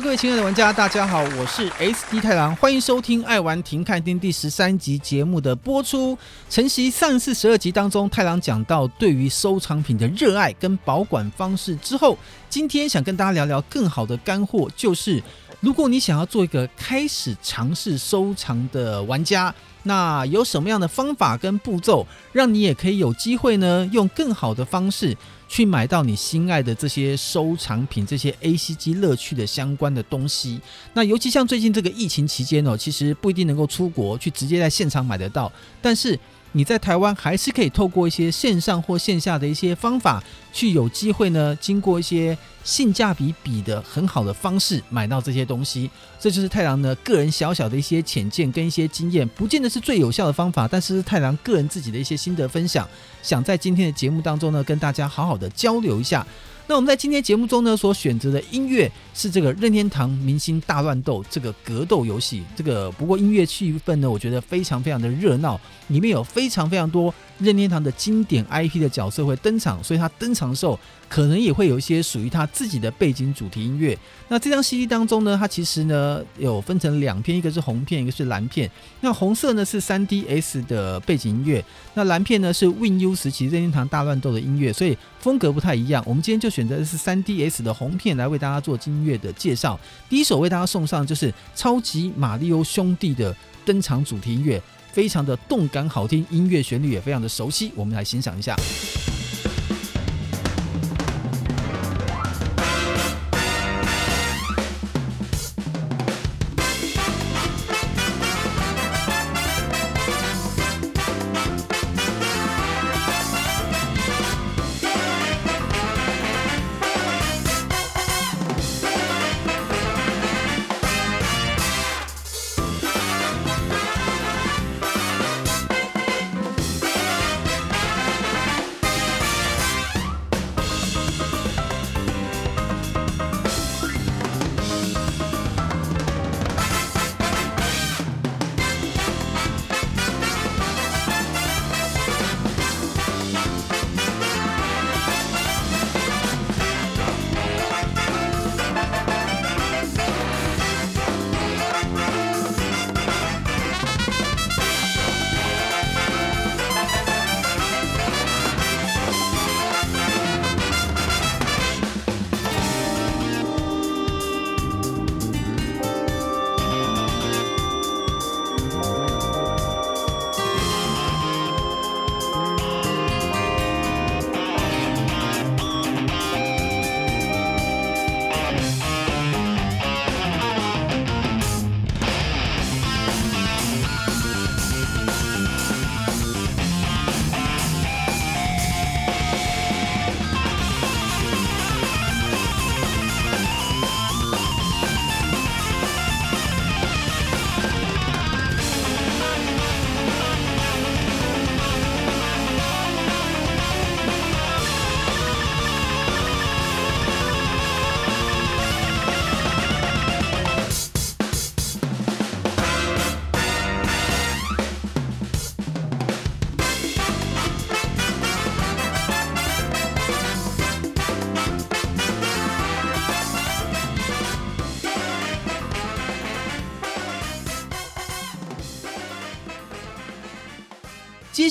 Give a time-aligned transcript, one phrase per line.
[0.00, 6.18] 各位亲爱的玩家，大家好，我是 SD 太郎，欢迎收听《爱玩停看听》第十三集节目的播出。
[6.50, 12.18] 承袭上次十二集当中，太郎讲到对于收藏品的热爱跟保管方式之后，
[12.50, 15.22] 今天想跟大家聊聊更好的干货，就是
[15.60, 19.54] 如果你想要做一个开始尝试收藏的玩家。
[19.86, 23.86] 那有什么样的方法跟步骤，让你也可以有机会呢？
[23.92, 25.14] 用更好的方式
[25.54, 30.60] 去买到你心爱的这些收藏品、这些 ACG 乐趣的相关的东西。
[30.94, 36.18] 那尤其像最近这个疫情期间哦，其实不一定能够出国去直接在现场买得到，但是。
[36.56, 40.22] 你在台湾还是可以透过一些线上或线下的一些方法，
[40.52, 45.90] 去有机会呢，经过一些性价比比的很好的方式买到这些东西。
[46.20, 52.88] 这就是太郎呢个人小小的一些浅见跟一些经验，不见得是最有效的方法，但是太郎个人自己的一些心得分享，
[53.20, 56.24] 想在今天的节目当中呢跟大家好好的交流一下。
[56.66, 62.42] 那我们在今天节目中呢，所选择的音乐是这个任天堂明星大乱斗这个格斗游戏。
[62.56, 70.78] 这个不过音乐气氛呢，我觉得非常非常的热闹，里面有非常非常多任天堂的经典 IP 的角色会登场，所以他登场的时候
[71.08, 73.98] 可能也会有一些属于他自己的背景主题音乐。
[74.28, 78.70] 那这张 CD 当中呢，它其实呢有分成两片，一个是红片，一个是蓝片。
[79.00, 86.02] 那红色呢是 3DS 的背景音乐，那蓝片呢是 Win U 时期任天堂大乱斗的音乐，所以风格不太一样。
[86.06, 89.78] 我们今天就选择的是 3DS 的红片来为大家做音乐的介绍。
[90.08, 93.34] 第一首为大家送上就是超级马里奥兄弟的
[93.64, 94.60] 登场主题音乐，
[94.94, 98.54] 非常的动感好听，音乐旋律也非常的熟悉，我们来欣赏一下。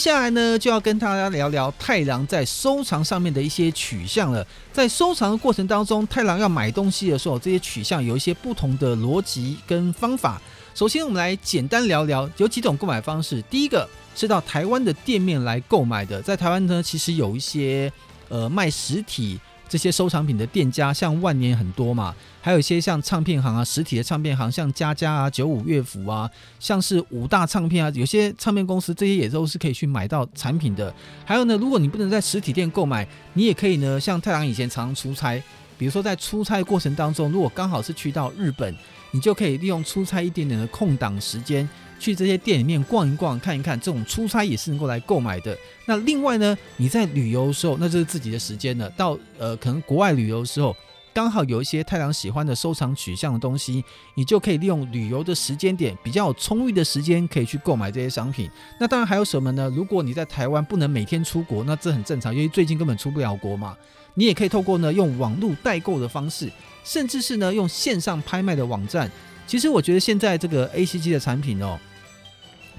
[0.04, 4.46] 下来呢，就要跟大家聊聊太郎在收藏上面的一些取向了。
[4.74, 10.42] 在收藏的过程当中，太郎要买东西的时候，这些取向有一些不同的逻辑跟方法。
[10.76, 13.42] 首先，我们来简单聊聊，有几种购买方式。
[13.44, 17.90] 第一个是到台湾的店面来购买的，在台湾呢，其实有一些
[18.28, 19.40] 呃卖实体。
[19.68, 26.30] 这些收藏品的店家，像万年很多嘛，还有一些像唱片行啊，实体的唱片行，像佳佳啊、九五乐府啊，
[26.60, 30.94] 像是五大唱片啊，有些唱片公司这些也都是可以去买到产品的。
[31.26, 35.42] 还有呢，如果你不能在实体店购买，你也可以呢，像太郎以前常常出差，
[35.78, 38.76] 比如说在出差过程当中，如果刚好是去到日本，
[39.12, 41.68] 你就可以利用出差一点点的空档时间。
[42.04, 45.58] 去这些店里面逛一逛，看一看，这种出差也是能够来购买的。
[45.86, 48.90] 那另外呢，你在旅游的时候，那就是自己的时间了。
[48.92, 50.76] 到呃，可能国外旅游的时候，
[51.14, 53.82] 刚好有一些太郎喜欢的收藏取向的东西，
[54.16, 58.50] 你就可以利用旅游的时间点，比较有充裕的时间，可以去购买这些商品。
[58.80, 59.72] 那当然还有什么呢？
[59.74, 63.78] 如果你在台湾不能每天出国，那这很正常，因为最近根本出不了国嘛。
[64.16, 66.52] 你也可以透过呢用网络代购的方式，
[66.84, 69.10] 甚至是呢用线上拍卖的网站。
[69.46, 71.80] 其实我觉得现在这个 ACG 的产品哦，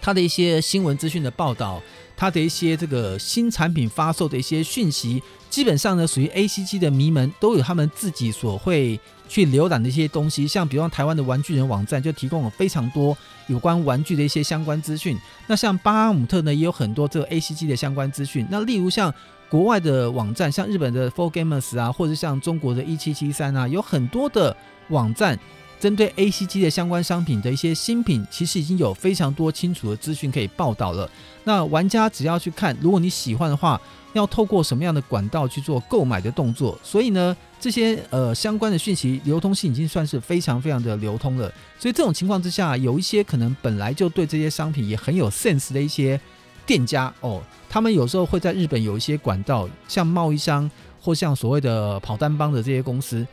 [0.05, 1.81] 它的一些新闻资讯的报道。
[2.17, 5.21] 它的一些这个新产品发售的一些讯息，
[5.51, 13.17] 基本上呢属于 ACG 的迷们都有他们自己所会去浏览的一些东西，像比方台湾的玩具人网站就提供了非常多
[13.49, 15.19] 有关玩具的一些相关资讯。
[15.49, 18.47] 那像巴哈姆特呢也有很多这个 ACG 的相关资讯。
[18.49, 19.13] 那例如像
[19.49, 24.57] 国外的网站，像日本的 Four Gamers 啊，或者像中国的一七七三啊，有很多的
[24.91, 25.37] 网站。
[25.85, 31.07] 针对 ACG 的相关商品的一些新品，其实已经有非常多清楚的资讯可以报道了。
[31.45, 33.79] 那玩家只要去看，如果你喜欢的话，
[34.15, 36.79] 要透过什么样的管道去做购买的动作？
[36.83, 41.53] 所以呢，这些呃相关的讯息流通性已经算是非常非常的流通了。
[41.79, 46.19] 所以这种情况之下，有一些可能本来就对这些商品也很有 sense 的一些
[46.65, 53.27] 店家哦，他们有时候会在日本有一些管道，像贸易商或像所谓的跑单帮的这些公司。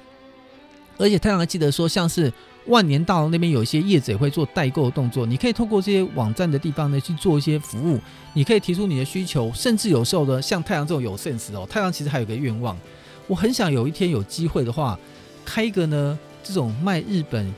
[1.01, 2.31] 而且太阳还记得说，像是
[2.67, 7.99] 万年大楼那边有一些业者也会做代购的动作，你可以透过这些网站的地方呢去做一些服务，
[8.33, 12.77] 你可以提出你的需求，甚至有时候呢，像太阳这种有 sense 哦，太阳其实还有个愿望，
[13.25, 14.97] 我很想有一天有机会的话，
[15.43, 17.51] 开一个呢这种卖日本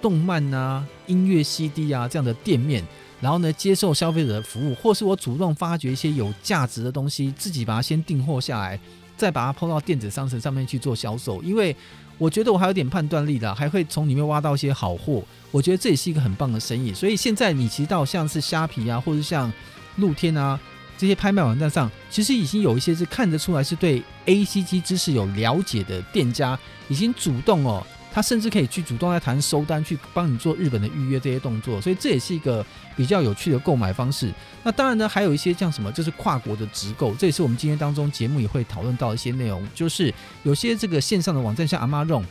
[0.00, 2.82] 动漫啊、音乐 CD 啊这样的店面，
[3.20, 8.80] 然后呢接受消费者的服务，或是我主动发掘一些有价值的东西，自己把它先订货下来，
[9.18, 11.76] 再把它抛到电子商城上面去做销售，因为。
[12.18, 15.22] 我觉得我还有点判断力的，还会从里面挖到一些好货。
[15.50, 16.92] 我觉得这也是一个很棒的生意。
[16.92, 19.50] 所以现在你其实到像是虾皮啊，或者像
[19.96, 20.58] 露天啊
[20.98, 27.86] 这些拍卖网站上，其实已经有一些是看得出来是对 ACG 知识有了解的店家，已经主动哦。
[28.18, 32.66] 他甚至可以去主动来谈收单，去帮你做日本的预约这些动作，所以这也是一个
[32.96, 34.34] 比较有趣的购买方式。
[34.64, 40.12] 那当然呢，还有一些像什么，就是跨国的直购，这也是我们今天当中节目也会讨论到一些内容，就是
[40.42, 42.24] 有些这个线上的网站，像 Amazon，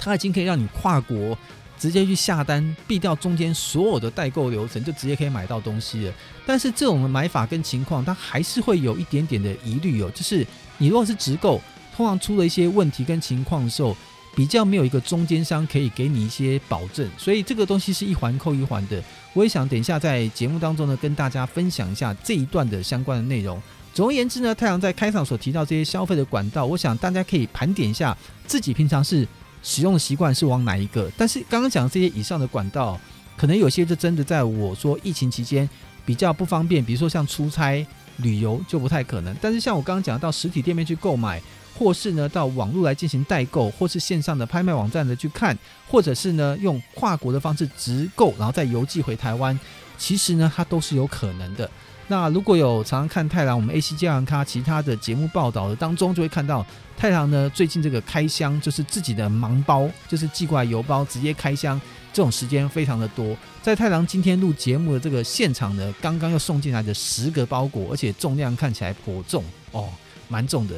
[0.00, 1.36] 它已经可以让你跨国
[1.78, 6.14] 直接去下单，避掉中间所有的代购流程，就直接可以买到东西了。
[6.46, 10.46] 但是这种的买法跟情况，它还是会有一点点的疑虑哦，就是
[10.78, 11.60] 你如果是直购，
[11.94, 13.94] 通常出了一些问题跟情况的时候。
[14.38, 19.02] 比较没有一个中间商可以给你一些保证，所以这个东西是一环扣一环的。
[19.32, 23.60] 我也想等一下在节目当中呢，跟大家分享一下这一段的相关的内容。
[23.92, 29.26] 总而言之呢，太阳在开场所提到这些消费的管道，我想大家可以盘点一下自己平常是
[29.64, 31.10] 使用的习惯是往哪一个。
[31.18, 32.96] 但是刚刚讲这些以上的管道，
[33.36, 35.68] 可能有些就真的在我说疫情期间
[36.06, 37.84] 比较不方便，比如说像出差、
[38.18, 39.34] 旅游就不太可能。
[39.42, 41.42] 但是像我刚刚讲到实体店面去购买。
[41.78, 49.56] 或是呢，到网络来进行代购，或是线上的拍卖网站的去看，或者是呢，用跨国的方式直购，然后再邮寄回台湾，
[49.96, 51.70] 其实呢，它都是有可能的。
[52.08, 56.66] 那如果有常常看太郎我们 ACG 爱玩咖其他的节目报道的当中，就会看到
[56.96, 61.78] 太郎呢最近这个开箱就是自己的盲包，就是寄过来邮包直接开箱，
[62.12, 63.36] 这种时间非常的多。
[63.62, 69.90] 在太郎今天录节目的这个现场呢，刚刚又送进来的十个包裹，而且重量看起来颇重哦，
[70.28, 70.74] 蛮重的。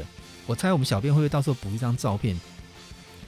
[0.50, 2.37] 我猜我们小编会不会到时候补一张照片？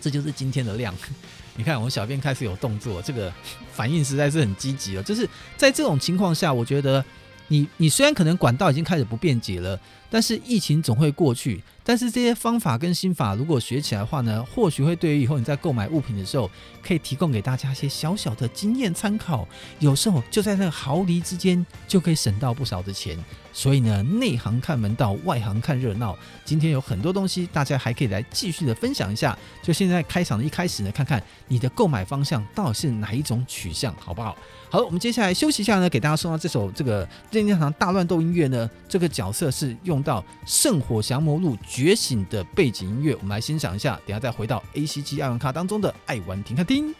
[0.00, 0.92] 这就是今天的量。
[1.54, 3.32] 你看，我们小编开始有动作，这个
[3.72, 5.02] 反应实在是很积极了。
[5.04, 7.04] 就是在这种情况下，我觉得
[7.46, 9.78] 你你虽然可能管道已经开始不便捷了，
[10.10, 11.62] 但是疫情总会过去。
[11.84, 16.50] 但是这些方法跟心法，如果学起来的话呢，或许会对于以后你在购买物品的时候，
[16.82, 19.46] 可以提供给大家一些小小的经验参考。
[19.78, 23.16] 有时候就在那个毫厘之间，就可以省到不少的钱。
[23.52, 26.16] 所以呢，内行看门道，外行看热闹。
[26.44, 29.36] 今天有很多东西，大家还可以来继续的分享一下。
[29.62, 34.36] 就现在开场的一开始呢，看看你的购买方向到底是哪一种取向，好不好？
[34.70, 38.68] 好了，我们接下来休息一下呢，给大家送到这首这个任天堂大乱斗音乐呢。
[38.88, 41.56] 这个角色是用到《圣火降魔录》。
[41.68, 43.98] 觉醒的背景音乐，我们来欣赏一下。
[44.06, 46.94] 等下再回到 ACG 爱玩咖当中的爱玩停看听。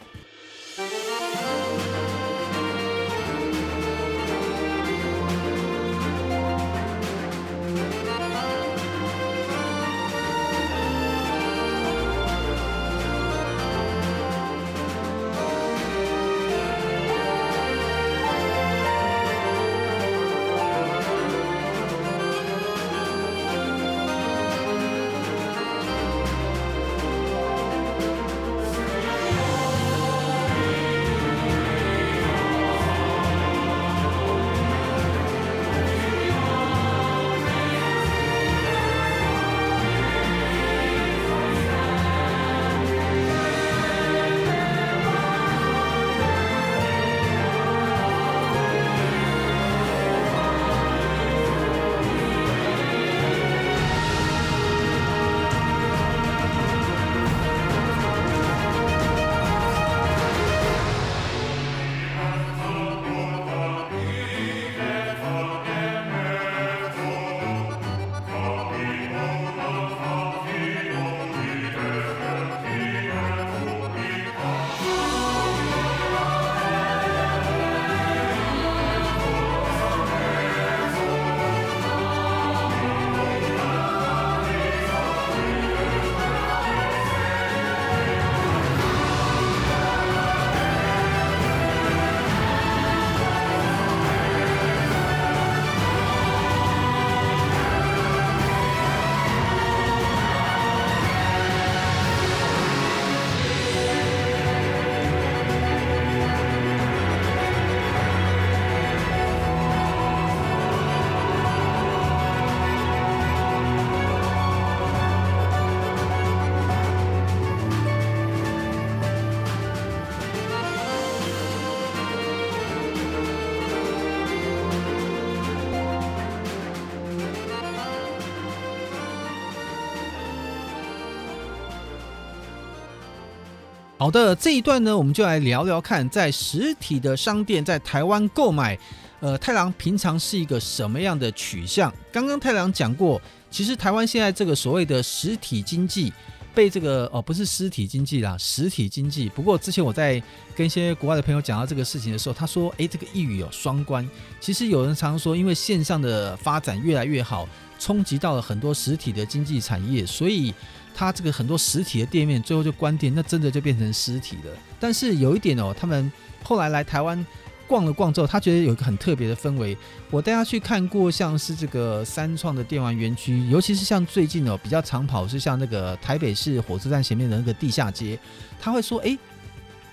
[134.03, 138.77] 好的，这一段呢，我们就来聊聊看，在实体的商店在台湾购买，
[139.21, 141.89] 呃，太郎平常是一个什么样的取向？
[142.11, 146.11] 刚刚太郎讲过，其实台湾现在这个所谓的实体经济。
[146.55, 149.27] 被这个哦，不是实体经济啦，实体经济。
[149.29, 150.21] 不过之前我在
[150.55, 154.07] 跟一些国外的朋友讲到这个事情的时候，他说：“诶，这个一语有双关。
[154.39, 160.53] 其实有人常说，因为线上的发展越来越好，冲击到了很多实体的经济产业，所以
[160.93, 164.51] 他这个很多实体的店面最后就关店，那真的就变成尸体了。
[164.79, 166.11] 但是有一点哦，他们
[166.43, 167.25] 后来来台湾。”
[167.65, 169.75] 逛了逛之后，他觉得有一个很特别的氛围。
[170.11, 178.19] 我带他去看过，像是这个三创的电玩园区，尤其是像最近哦比较常跑，是像那个台北市火车站前面的那个地下街。
[178.59, 179.17] 他会说：“诶，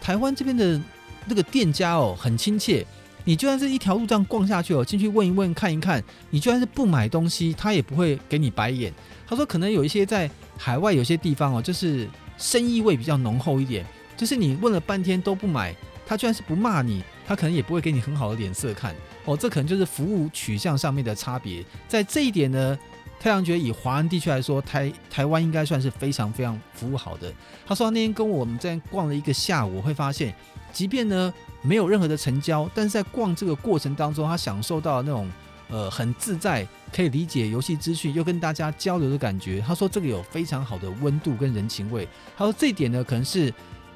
[0.01, 0.79] 台湾这边的
[1.27, 2.85] 那个店家哦很亲切，
[3.25, 8.93] 你就算是一条路这样逛下去哦，进去问一问看一看，你就算是不买东西，他也不会给你白眼。”
[9.29, 13.87] 他说：“可能有一些在海外有些地方哦，就是生意味比较浓厚一点，
[14.17, 15.75] 就是你问了半天都不买，
[16.05, 18.93] 他居然是不骂你。”他可能也不会给你很好的脸色看
[19.25, 21.65] 哦，这可能就是服务取向上面的差别。
[21.87, 22.77] 在这一点呢，
[23.21, 27.33] 太阳觉得以华人地区来说，台台湾应该算是非常非常服务好的。
[27.65, 30.35] 他说那天跟我们在逛了一个下午，会发现，
[30.73, 31.33] 即便呢
[31.63, 35.31] 没有任何的成交，但是在逛这个过程当中，他享受到那种
[35.69, 39.63] 呃很自在，可以理解游戏资讯，又跟大家交流的感觉。
[39.67, 42.07] 他说这个有非常好的温度跟人情味。
[42.37, 43.53] 他说这一点呢，可能是。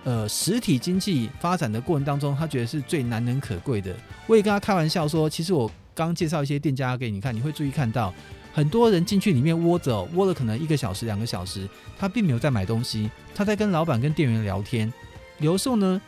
[0.06, 3.97] 呃，实体经济发展的过程当中，他觉得是最难能可贵的。
[4.26, 8.12] 我也跟他开玩笑说，其实我刚介绍一些店家给你看，你会注意看到
[8.52, 11.66] 很多人进去里面窝着，窝了可能一个小时、两个小时，
[11.99, 14.92] 他并没有在买东西，他在跟老板、跟店员聊天。
[15.38, 15.99] 有时候呢，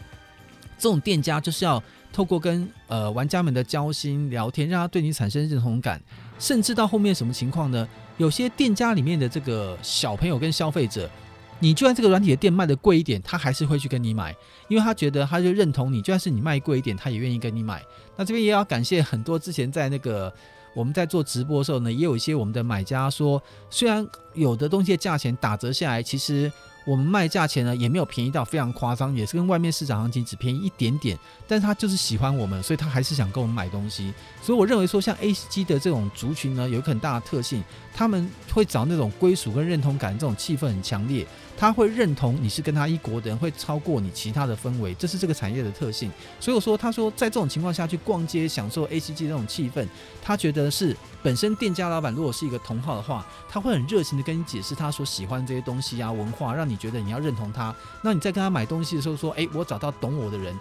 [0.78, 6.00] 这种店家就是要透过跟呃玩家们的交心聊天，让他对你产生认同感，
[6.38, 7.88] 甚至到后面什么情况呢？
[8.16, 11.08] 有些店家里面的这个小朋友跟消费者。
[11.58, 14.36] 你就算这个软体的店卖的贵一点，他还是会去跟你买，
[14.68, 17.82] 因为他觉得他就认同你，就算是你卖贵一点，他也愿意跟你买。
[18.14, 20.30] 那这边也要感谢很多之前在那个
[20.74, 26.52] 我们在做直播的时候呢，也有一些我们的买家说，虽然有的东西的价钱打折下来，其实。
[26.86, 34.14] 我们卖价钱呢也没有便宜到非常夸张，也是跟外面市场行情只便宜一点点，但是他就是喜欢我们，所以他还是想跟我们买东西。
[34.40, 37.60] 所以我认为说，像 ACG 的这种族群呢，有一个很大的特性，
[37.92, 41.26] 他们会找那种归属跟认同感，这种气氛很强烈，
[41.56, 46.08] 他会认同你是跟他一国的人，会超过你其他的氛围，这是这个产业的特性。
[46.38, 49.84] 所以我说，他说在这种情况下去逛街，享受 ACG 这种气氛，
[50.22, 56.75] 他觉得是本身店家老板如果是一个同好的话，他会很热情的跟你解释他所喜欢这些东西啊，文化，让你。
[56.76, 60.54] 觉得你要认同他，那你在跟他买东西的时候说：“哎，我找到懂我的人，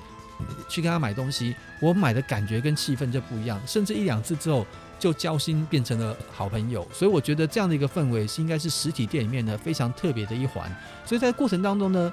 [0.67, 4.65] 去跟他买东西，我买的感觉跟气氛就不一样，甚至一两次之后
[4.99, 6.87] 就交心变成了好朋友。
[6.93, 10.69] 所以我觉得这样的一个氛围是应该是实体店里面呢非常特别的一环。
[11.05, 12.11] 所以在过程当中呢，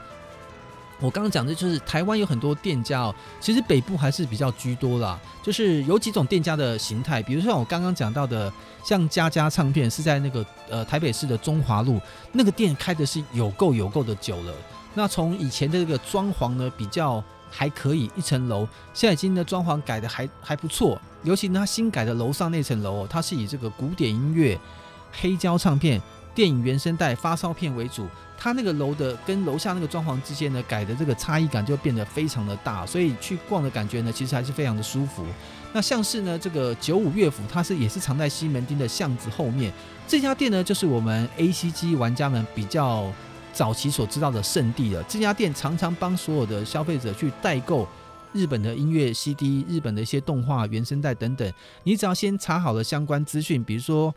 [1.02, 8.50] 我刚刚讲的就是台湾有很多店家哦，其实北部还是比较居多啦，就是有几种店家的形态，比如像我刚刚讲到的。
[8.84, 12.00] 像佳佳唱片是在那个呃台北市的中华路，
[12.32, 14.52] 那个店开的是有够有够的久了。
[14.92, 21.00] 那从以前的这个装潢呢，比较还可以，一层楼，现在已经的装潢改的还还不错。
[21.22, 24.58] 尤其呢，它新改的楼上那层楼哦，它是以这个古典音乐、
[25.12, 26.02] 黑胶唱片、
[26.34, 28.06] 电影原声带、发烧片为主。
[28.36, 35.24] 它那个楼的跟楼下那个装潢之间呢，改的这个差异感就变得非常的大，所以去逛的感觉呢，其实还是非常的舒服。
[35.72, 39.72] 那像是呢，这个九五乐府，它是也是藏在西门町的巷子后面。
[40.08, 43.12] 这家店呢，就是我们 ACG 玩家们比较
[43.52, 45.00] 早期所知道的圣地了。
[45.04, 47.86] 这家店常常帮所有的消费者去代购
[48.32, 51.50] 日本的音乐 CD、日本的一些动画原声带等等。
[51.84, 54.12] 你只要先查好了相关资讯，比如说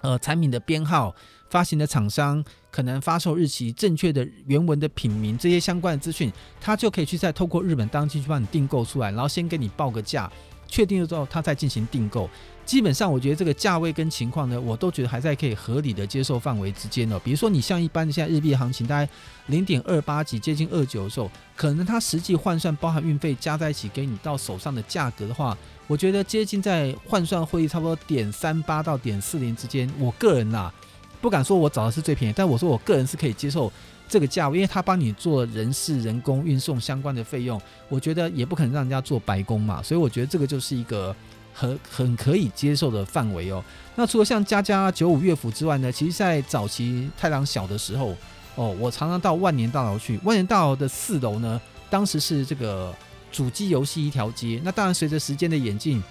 [0.00, 1.14] 呃产品的编号、
[1.48, 10.30] 发行的厂商、可能发售日期、正确的原文的品名这些相关的资讯，他就可以去再透过日本当地去帮你订购出来，然后先给你报个价。
[10.72, 12.30] 确定了之后，他再进行订购。
[12.64, 17.20] 基本上，我觉得这个价位跟情况呢，我都觉得还在可以合理的接受范围之间哦。
[17.24, 19.10] 比如说，你像一般的现在日币行情，大概
[19.46, 25.58] 零点二八几，接近二九的时候，可能它实际换算包含运费加在一起给你到手上的价格的话，
[25.90, 29.90] 我觉得接近在换算汇率差不多点三八到点四零之间。
[29.98, 30.74] 我个人呐、啊，
[31.20, 33.72] 不敢说我找的是最便宜，但我说我个人是可以接受。
[34.08, 41.14] 这个价位，因为他帮你做人事、人工、运送相关的费用，我觉得也不可能让人家做白工嘛，所以我觉得这个就是一个
[41.52, 43.60] 很 很可以接受的范围哦。
[43.96, 48.14] 那除了像家家九五乐府之外呢，其实在早期太郎小的时候
[48.54, 50.20] 哦，我常常到万年大楼去。
[50.22, 52.94] 万年大楼的四楼呢，当时是这个
[53.30, 54.60] 主机游戏一条街。
[54.64, 56.02] 那当然随着时间的演进，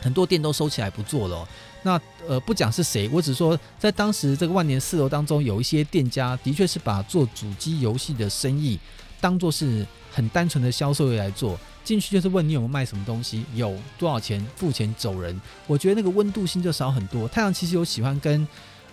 [0.00, 1.48] 很多店都收起来不做了。
[1.82, 8.78] 那呃不讲是谁，我只说在当时这个万年四楼当中，有一些店家的确是把做主机游戏的生意
[9.20, 15.40] 当做是很单纯的销售业来做，进去就是问你有没有卖什么东西，有多少钱，付钱走人。
[15.68, 17.28] 我觉得那个温度性就少很多。
[17.28, 18.46] 太阳其实有喜欢跟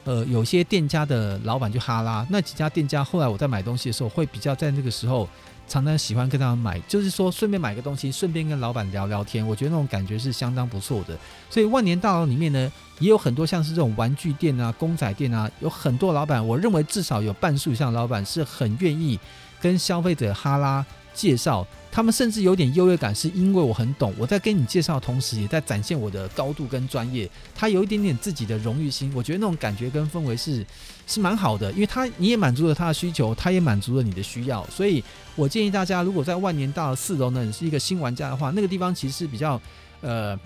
[0.04, 5.28] 呃有些店家的老板去 哈拉，那几家店家后来我在买东西的时候，会比较在那个时候。
[5.68, 9.46] 常常喜欢跟他们买，就是说顺便买个东西，顺便跟老板聊聊天。
[9.48, 11.18] 我觉得那种感觉是相当不错的。
[11.50, 16.46] 所以万年大楼里面呢，也有很多像是这种玩具店啊、公仔店啊，有很多老板。
[16.46, 19.20] 我认为至少有半数以上老板是很愿意
[19.60, 21.66] 跟消费者哈拉介绍。
[21.92, 24.12] 他们甚至有点优越感，是因为我很懂。
[24.18, 27.30] 我在跟你介绍的同时，也在展现我的高度跟专业。
[27.54, 30.66] 他有一点点自己的荣誉心，我觉得那种感觉跟氛围是
[31.08, 34.66] 是蛮好的，因为他你也满足了他的需求，他也满足了你的需要。
[34.68, 35.04] 所以
[35.36, 39.60] 我建议大家，如果在万年大四楼呢，你是一个新玩家的话，那个地方其实是比较
[40.02, 40.40] 呃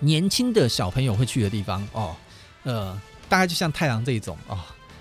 [0.00, 2.16] 年轻的小朋友会去的地方哦。
[2.64, 4.58] 呃，大概就像太郎这种哦，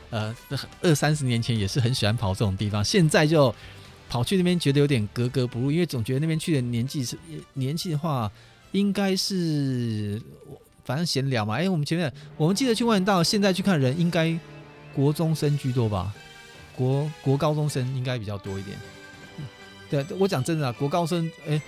[0.10, 0.36] 呃，
[0.82, 3.54] 二三十年前也是很喜欢跑这种地方，现在就。
[4.10, 7.18] 跑去那边觉得有点格格不入，因为总觉得那边去的年纪是
[7.54, 8.30] 年纪的话，
[8.74, 10.22] 应该是
[10.84, 11.56] 反正闲聊嘛。
[11.56, 14.38] 哎，我们前面我们记得去万年大楼，现在去看人应该
[14.94, 16.14] 国中生居多吧？
[16.76, 18.78] 国国高中生应该比较多一点。
[19.90, 21.62] 对，我讲真的啊，国高生哎，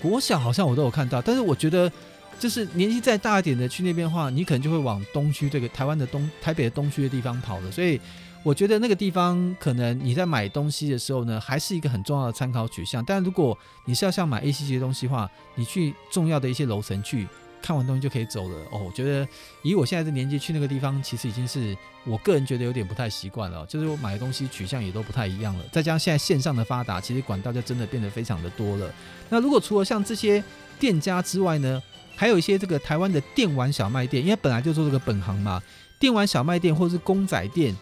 [0.00, 1.90] 国小好像我都有看到，但是我觉得
[2.38, 8.00] 就是年纪再大一点的去那边的话，你可能就会往东区这个台湾的东台北的东区的地方跑了，所以。
[8.44, 13.00] 我觉得那个地方可能你在买东西的时候呢，还是一个很重要的参考取向。
[13.04, 17.28] 但如果你是要像买 ACG 的东西的话，你去重要的一些楼层去
[17.62, 18.56] 看完东西就可以走了。
[18.70, 19.26] 哦，我觉得
[19.62, 23.64] 以我现在的年纪去那个地方，其实已经是我个人觉得有点不太习惯了。
[23.66, 25.64] 就是我买的东西取向也都不太一样了。
[25.72, 28.92] 再加上现在线上的发达，其实管道就真的变得非常的多了。
[29.28, 30.42] 那如果除了像这些
[30.78, 31.80] 店家之外呢，
[32.16, 35.62] 还有一些这个台湾的电玩小卖店，因为本来就做这个本行嘛，
[35.98, 37.74] 电玩小卖店或者是公仔店。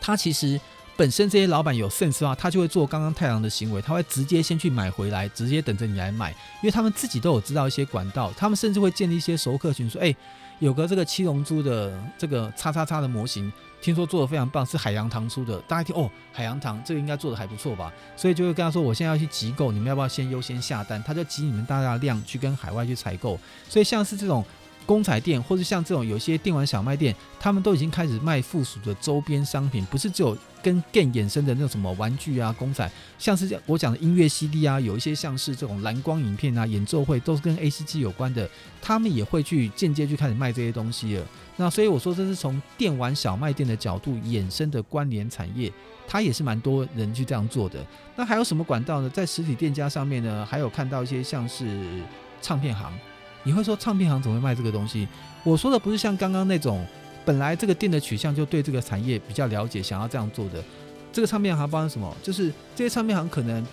[0.00, 0.60] 它其实
[0.96, 10.14] 本身这些老板有 sense 的话，他就会做刚刚太阳的行为，他会直接先去买回来，直接等着你来买，因为他们自己都有知道一些管道，他们甚至会建立一些熟客群，说，哎，
[10.58, 21.02] 有个这个七龙珠的这个叉叉叉的模型，听说做的非常棒，是海洋堂出的，大家听哦，海洋堂这个应该做的还不错吧，所以就会跟他说，我现在要去集购，你们要不要先优先下单？
[21.02, 24.42] 他就集你们大大的量去跟海外去采购，所以像是这种。
[24.86, 38.48] 公仔店，或者像这种有些电玩小卖店，他们都已经开始卖附属的周边商品，不是只有跟店衍生的那种什么玩具啊、公仔，像是我讲的音乐 CD 啊，有一些像是这种蓝光影片啊、演奏会，都是跟 ACG 有关的，
[38.80, 41.26] 他们也会去间接去开始卖这些东西了。
[41.56, 45.72] 那所以我说这是从电玩小卖店的角度衍生的关联产业，
[46.06, 47.84] 它也是蛮多人去这样做的。
[48.14, 49.10] 那还有什么管道呢？
[49.10, 52.02] 在实体店家上面呢，还有看到一些像是
[52.40, 52.92] 唱片行。
[53.46, 55.06] 你会说唱片行怎么会卖这个东西？
[55.44, 56.84] 我说的不是像刚刚那种
[57.24, 60.60] 本来这个店的取向就对这个产业比较了解，想要这样做的。
[61.12, 62.12] 这个唱片行包含什么？
[62.24, 63.64] 就是这些唱片行可能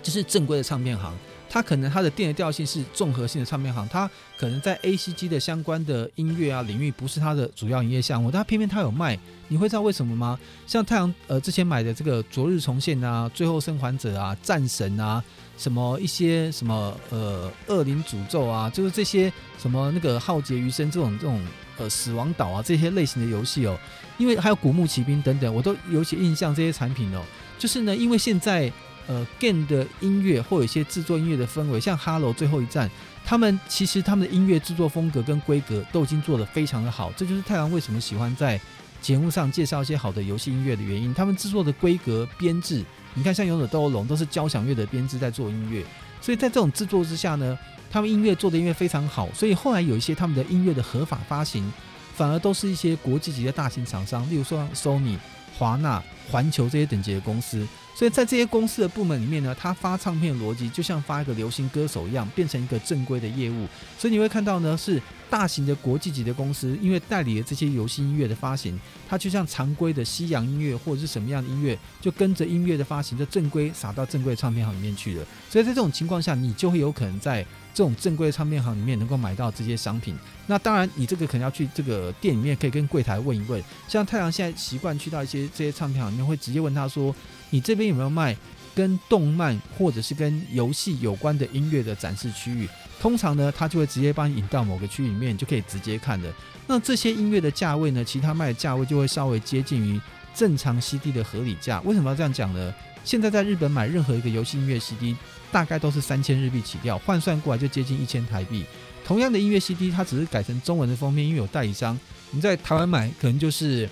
[0.00, 1.12] 就是正规的唱片行，
[1.48, 9.18] 它可能它的电的调性是综合性的唱片行，它可能在 ACG 的相关的音乐啊领域不是它的主要营业项目，但它偏偏它有卖。
[9.48, 10.38] 你会知道为什么吗？
[10.66, 15.22] 像太阳呃之前买的这个《昨日重现》啊，《最后生还者》啊，《战神》啊。
[15.56, 21.44] 什么一些什么呃恶灵诅咒啊，就是这些什么那个浩劫余生这种这种
[21.78, 23.76] 呃死亡岛啊这些类型的游戏哦，
[24.18, 27.24] 因为还有古墓奇兵等等，我都有些印象这些产品哦，
[27.58, 28.72] 就是呢，因为现在
[29.08, 32.88] 呃 game 的音乐或有一些制作音乐的氛围，像哈喽最后一站，
[33.24, 38.60] 他们其实他们的音乐制作风格跟规格都已经做得非常的好，这就是太郎为什么喜欢在
[39.00, 42.84] 节目上介绍一些好的游戏音乐的原因，他们制作的规格编制。
[43.14, 45.82] 你看，像《勇者斗恶龙》都是交响乐的编制在做音乐，
[46.20, 47.58] 所以在这种制作之下呢，
[47.90, 51.72] 他们音乐做的音乐非常好，所以后来有一些他们的音乐的合法发行，
[52.14, 55.16] 反而都是一些国际级的大型厂商，例如说 Sony、
[55.56, 57.66] 华纳、环球这些等级的公司。
[57.98, 63.66] 所以在这些公司的部门里面呢，他发唱片的逻辑就像发一个流行歌手一样，变成一个正规的业务。
[63.98, 75.26] 所以你会看到呢，是大型的国际级的公司，因为代理了这些游戏音乐的发行，它就像常规的西洋音乐或者是什么样的音乐，就跟着音乐的发行，就正规撒到正规唱片行里面去了。
[75.50, 80.16] 所以在这种情况下，你就会有可能在这种正规的唱片行里面能够买到这些商品。
[80.46, 83.60] 那当然，你这个可能要去这个店里面，可以跟柜台问一问。
[83.88, 87.12] 像太阳现在习惯去到一些这些唱片行里面，会直接问他说。
[87.50, 88.36] 你这边有没有卖
[88.74, 92.68] 跟动漫或者是跟游戏有关的音乐的展示区域？
[93.00, 96.32] 通常呢，他就会直接帮你引到某个区域里面，就可以直接看的。
[96.66, 100.00] 那这些音乐的价位呢，其他卖的价位就会稍微接近于
[100.34, 101.80] 正常 CD 的合理价。
[101.82, 102.74] 为什么要这样讲呢？
[103.04, 105.16] 现在在日本买任何一个游戏音乐 CD，
[105.50, 108.64] 大概都是三千日币起跳，换算过来就接近一千台币。
[109.04, 111.98] 同样的音乐 CD，它只是改成中文的封面，因为有代理商，
[112.32, 113.88] 你在台湾买可能就是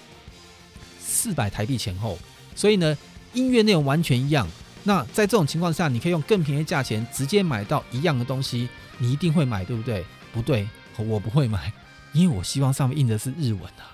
[1.01, 2.19] 四百台币前后。
[2.55, 2.97] 所以呢。
[3.37, 4.49] 音乐内容完全一样。
[4.83, 8.69] 那在这种情况下，你可以用更便宜的价钱直接买到一样的东西，
[8.99, 10.05] 你一定会买，对不对？
[10.33, 11.73] 不对，我不会买，
[12.13, 13.93] 因为我希望上面印的是日文啊。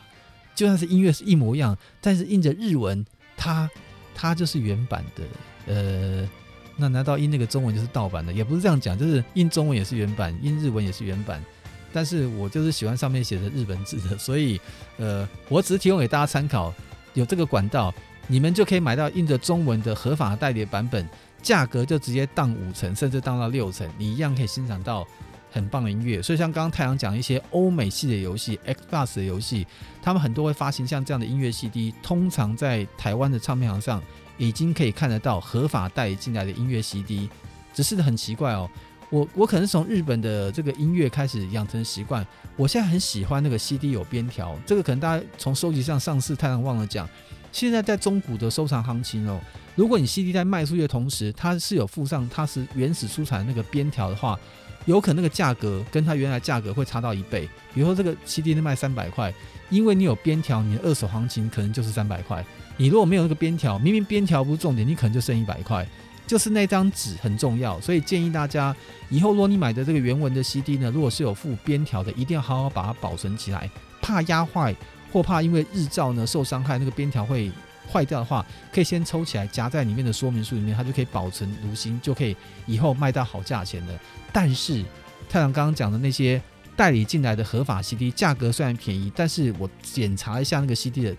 [0.54, 3.04] 就算是音乐是一模一样，但是印着日文，
[3.36, 3.68] 它
[4.14, 5.24] 它就是原版的。
[5.66, 6.28] 呃，
[6.76, 8.32] 那难道印那个中文就是盗版的？
[8.32, 11.42] 也不是这样讲，就是印中文也是原版，印日文也是原版。
[11.90, 14.60] 但是我就是喜欢上面写的日本字的，所以
[14.98, 16.72] 呃，我只是提供给大家参考，
[17.14, 17.92] 有这个管道。
[18.28, 21.06] 你们就可以买到印着中文的合法代理的版本，
[21.42, 25.06] 价格就直接当五成，甚至当到六成，你一样可以欣赏到
[25.50, 26.22] 很棒的音乐。
[26.22, 29.66] 所以像刚刚太阳讲一些欧美系的游戏，Xbox 的游戏，
[30.00, 34.02] 他们很多会发行像这样的音乐 CD，通常在台湾的唱片行上
[34.38, 37.28] 已经可以看得到合法代理进来的音乐 CD。
[37.74, 38.70] 只是很奇怪哦，
[39.10, 47.08] 我我可能从日本的这个音乐开始养成习惯，我现在很喜欢那个 CD 有边条，这个可能大家从收集上上次太阳忘了讲。
[47.52, 49.38] 现在在中古的收藏行情哦，
[49.76, 54.38] 如果你 CD 在卖出去的同时，它是有附上它是原始出产的那个边条的话，
[54.86, 57.48] 有可能那个价格跟它原来价格会差到一倍。
[57.74, 59.32] 比如说这个 CD 能卖三百块，
[59.70, 62.44] 因为你有边条，你的二手行情可能就是三百块。
[62.78, 65.86] 你如果没有那个边条，明明边条不是重点，你可能就剩一百块。
[66.26, 68.74] 就是那张纸很重要，所以建议大家
[69.10, 73.68] 以后如果你买的这个原文的 CD 呢，如果是有附边条的，一定要好好把它保存起来，
[74.00, 74.74] 怕压坏。
[75.12, 77.52] 或怕因为日照呢受伤害，那个边条会
[77.92, 82.34] 坏掉的话，可以先抽起来夹在里面的说明书里面，它就可以保存如新，就可以
[82.66, 83.98] 以后卖到好价钱的。
[84.32, 84.82] 但是
[85.28, 86.40] 太阳刚刚讲的那些
[86.74, 91.14] 代理进来的合法 CD，价格虽然便宜，但是我检查一下那个 CD 的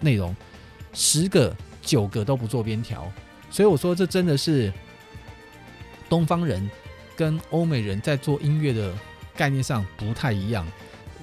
[0.00, 0.36] 内容，
[0.92, 3.10] 十个九个都不做边条，
[3.50, 4.70] 所以我说这真的是
[6.10, 6.70] 东方人
[7.16, 8.92] 跟欧美人在做音乐的
[9.34, 10.66] 概念上不太一样，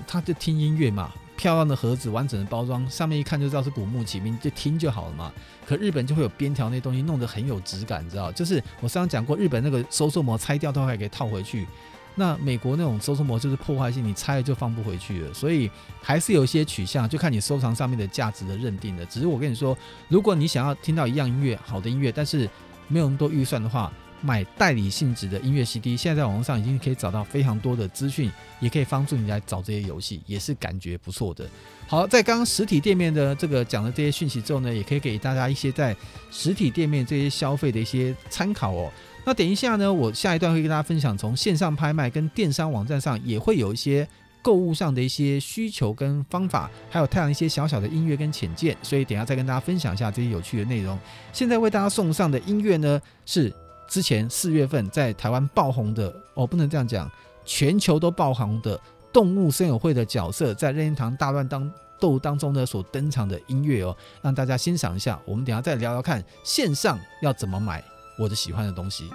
[0.07, 1.13] 他就听音乐嘛。
[1.37, 5.31] 漂亮的盒子，完整的包装，上面一看就知道是古墓奇兵，就听就好了嘛。
[5.65, 8.31] 可日本就会有边条那东西，弄得很有质感，你知道？
[8.31, 11.67] 就是我上次讲过，日本那个收缩膜拆掉都还可以套回去，
[12.15, 15.33] 那美国那种收缩膜就是破坏性，你拆了就放不回去了。
[15.33, 15.69] 所以
[16.01, 19.05] 还是有一些取向，就看你收藏上面的价值的认定的。
[19.05, 22.49] 只是我跟你说，如果你想要听到一样音乐，好的音乐，但是
[22.87, 23.91] 没有那么多预算的话。
[24.21, 31.47] 买代理性质的音乐 CD，现在在网络上已经可以找到非常多的资讯，也可以帮助你来找这些游戏，也是感觉不错的。
[31.87, 35.95] 好，在刚刚实体店面的这个讲的这些讯息之后呢，也可以给大家一些在
[36.31, 38.91] 实体店面这些消费的一些参考哦。
[39.23, 44.07] 那等一下呢，我下一段会跟大家分享，从线上拍卖跟电商网站上也会有一些
[44.41, 50.97] 购物上的一些需求跟方法，还有太阳一些小小的音乐跟浅见，所以等一下再跟大家分享一下这些有趣的内容。
[51.33, 53.53] 现在为大家送上的音乐呢是。
[53.87, 57.09] 之前四月份在台湾爆红的哦，不能这样讲，
[57.43, 58.79] 全球都爆红的
[59.13, 65.19] 动物森友会的角色，在任天堂大乱当斗当中呢所登场的音乐哦，让大家欣赏一下。
[65.25, 67.83] 我们等下再聊聊看线上要怎么买
[68.17, 69.09] 我的喜欢的东西。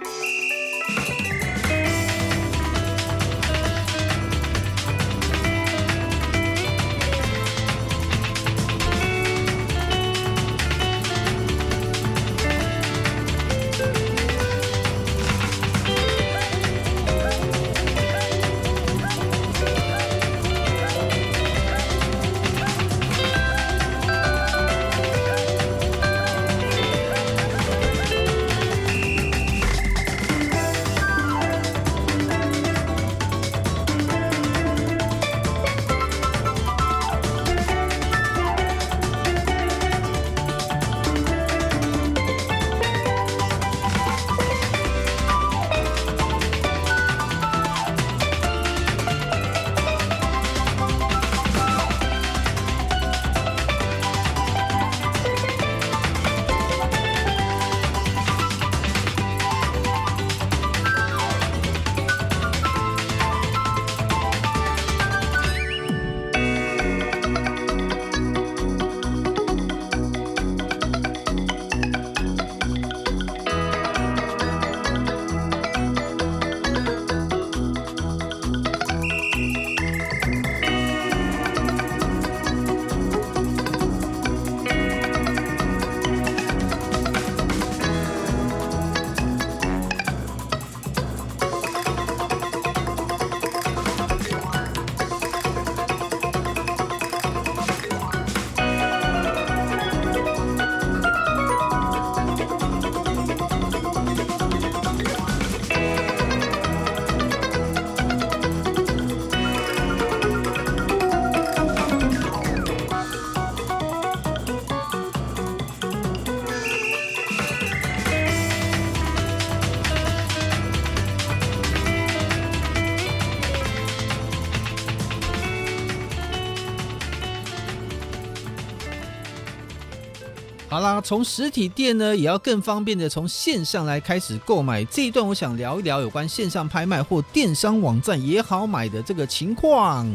[130.81, 134.83] 啦，从实体店呢，也要更方便的从线上来开始购买。
[134.85, 140.11] 这一段我想聊一聊有关线上拍卖或电商网站也好买的这个情况。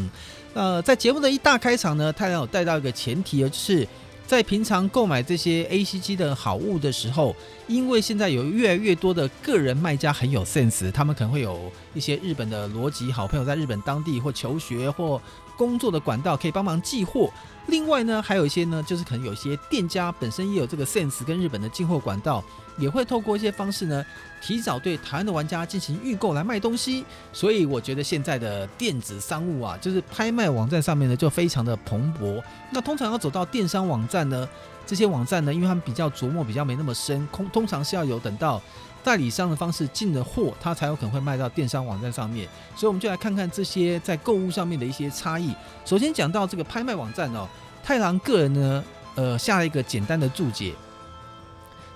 [0.52, 3.86] 呃，在节目的一大开场呢，太阳有带到一个前提，就是
[4.26, 7.34] 在平常购买这些 ACG 的好物的时候，
[7.68, 15.20] 因为现在有越来越多的个人卖家很有 sense，他们可能会有一些日本的逻辑好朋友在日本当地或求学或
[15.56, 17.30] 工作的管道可以帮忙寄货。
[17.66, 22.42] 另外呢，还有一些呢，就是可能有些店家本身也有这个 sense，跟日本的进货管道，
[22.78, 24.04] 也会透过一些方式呢，
[24.40, 27.04] 提早对台湾的玩家进行预购来卖东西。
[27.32, 32.40] 所以我觉得现在的电子商务啊，就是拍卖网站上面呢，就非常的蓬勃。
[32.70, 34.48] 那通常要走到电商网站呢，
[34.86, 38.62] 这些网站呢，因为他们比较琢磨，比较没那么深，通通常是要有等到。
[39.04, 42.48] 代理商的方式进了货，它才有可能会卖到电商网站上面。
[42.74, 45.54] 所以我们就来看看这些在购物上面的一些差异。
[45.84, 47.46] 首先讲到这个拍卖网站哦，
[47.84, 50.74] 太郎个人呢，呃，下了一个简单的注解。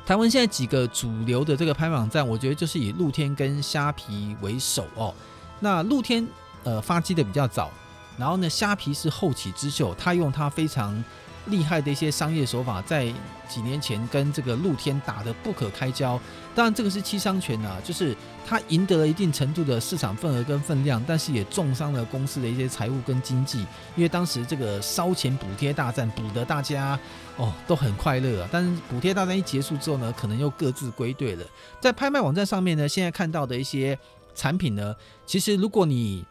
[0.06, 5.12] 台湾现在几个主流的这个拍卖网站，我觉得就是以露天跟虾皮为首哦。
[5.58, 6.24] 那露天
[6.62, 7.72] 呃发迹的比较早，
[8.16, 11.02] 然后呢，虾皮是后起之秀，他用他非常。
[11.50, 13.12] 厉害的一些商业手法，在
[13.48, 16.20] 几年前跟这个露天打得不可开交。
[16.54, 23.60] 当然，这个是七伤拳啊，就是他赢得了一定程度的市场份额跟分量，但是也重伤了公司的一些财务跟经济。
[23.96, 26.98] 因为当时这个烧钱补贴大战，补得大家
[27.36, 28.48] 哦都很快乐啊。
[28.52, 31.44] 但是补贴大战一结束之后呢，可能又各自归队了。
[31.80, 33.98] 在拍卖网站上面呢，现在看到的一些
[34.34, 34.94] 产品呢，
[35.26, 36.24] 其实如果你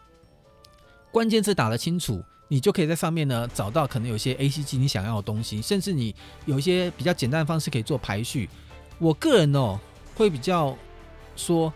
[1.12, 2.24] 关键字打得清楚。
[2.52, 6.14] 你就可以在上面呢找到可能有些 ACG 你想要的东西，甚至你
[6.46, 8.50] 有一些比较简单的方式可以做排序。
[8.98, 9.80] 我个人哦
[10.16, 10.76] 会比较
[11.36, 11.72] 说，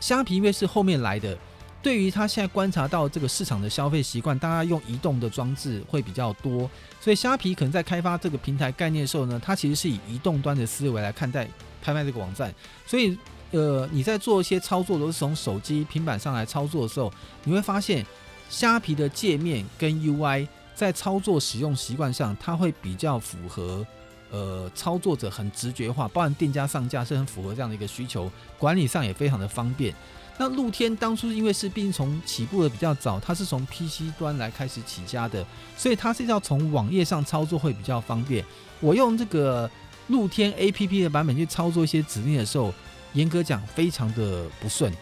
[0.00, 1.38] 虾皮因为是后面来的，
[1.80, 6.68] 对于他现在观察到这个市场的消费习惯，大家用移动的装置会比较多，
[7.00, 11.48] 所以虾皮可能在开发这个平台概念的时候呢，它其实是以移动端的思维来看待
[11.80, 12.52] 拍卖这个网站。
[12.84, 13.16] 所以
[13.52, 17.12] 呃你在做一些操作都是从手机、平板上来操作的时候，
[17.44, 18.04] 你会发现。
[18.48, 23.86] 虾皮的界面跟 UI 在操作使用习惯上，它会比较符合
[24.30, 29.94] 呃操作者很直觉化，包含店家上架是很符合这样的一个需求，管理上也非常的方便。
[30.38, 35.44] 那露天当初因为是毕竟从起步的比较早，它是从 PC 端来开始起家的，
[35.76, 38.44] 所以它是要从网页上操作会比较方便。
[38.80, 39.68] 我用这个
[40.06, 42.72] 露天 APP 的版本去操作一些指令的时候，
[43.14, 44.92] 严格讲非常的不顺，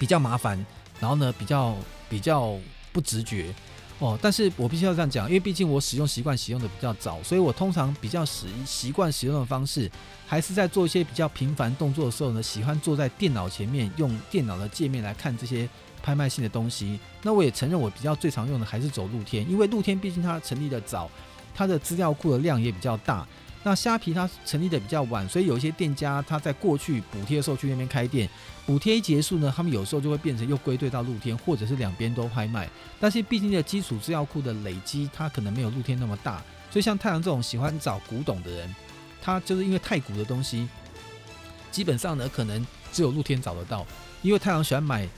[0.00, 0.58] 比较麻烦，
[1.00, 1.74] 然后呢比较。
[2.14, 2.56] 比较
[2.92, 3.52] 不直觉
[3.98, 9.90] 哦，但是我必须要这样讲，因为毕竟我使用习惯使用的比较早，所以我通常比较使习惯使用的方式，
[10.28, 15.68] 还是在做一些比较频繁动作的时候呢，喜欢坐在电脑前面，用电脑的界面来看这些
[16.04, 17.00] 拍卖性的东西。
[17.20, 21.10] 那我也承认，我比较最常用的还是走露天，因为露天毕竟它成立的早，
[21.52, 23.26] 它的资料库的量也比较大。
[23.66, 28.28] 那虾皮它成立的比较晚，所以有一些店家他在过去补贴的时候去那边开店，
[28.66, 32.68] 补贴一结束呢，他们有时候就会变成又归队到露天，或者是两边都拍卖。
[33.00, 38.74] 但是毕竟的基础资料库的累积，它可能没有露天那么大，所以像太阳这种喜欢找古董的人，
[39.22, 40.68] 他就是因为太古的东西，
[41.70, 43.86] 基本上呢可能只有露天找得到，
[44.20, 45.08] 因为太阳喜欢买。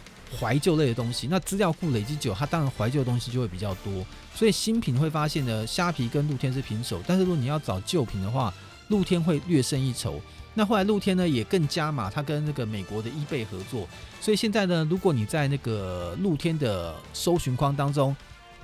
[0.40, 4.04] 怀旧类的东西，那资料库累积久，它当然怀旧的东西就会比较多。
[4.34, 8.52] 所以新品会发现呢，虾皮跟露天是平手，但是如果你要找旧品的话，
[8.88, 10.20] 露天会略胜一筹。
[10.54, 13.86] 那后来露天呢也更加码，它跟那个美国的 eBay 合作，
[14.20, 18.16] 所以现在呢，如果你在那个露天的搜寻框当中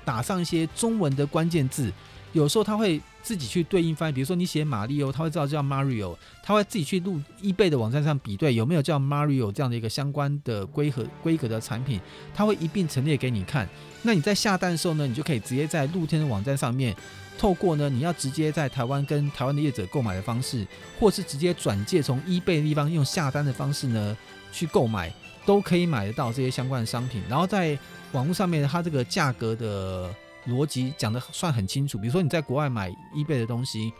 [0.05, 1.93] 打上一些中文的关键字，
[2.33, 3.01] 有时候他会。
[3.23, 12.01] 自己去对应翻译，比如说你写马里欧，他会知道叫 Mario，他会自己去录 eBay 的网站上比对有没有叫 Mario 这样的一个相关的规格规格的产品，
[12.35, 13.69] 他会一并陈列给你看。
[14.03, 16.97] 那你在下单的时候呢，你就可以直接在露天的网站上面，
[17.39, 20.67] 透过呢你要直接在台湾跟台湾的业者购买的方式，
[20.99, 24.19] 或是直接转介从 eBay 的地方用下单的方式呢
[24.51, 25.15] 去购买，
[25.47, 27.23] 都可以买得到这些相关的商品。
[27.29, 27.79] 然后在
[28.11, 30.13] 网络上面，它这个价格的。
[30.47, 33.93] 逻辑讲的算很清楚，比如说你在国外买 eBay 的东西，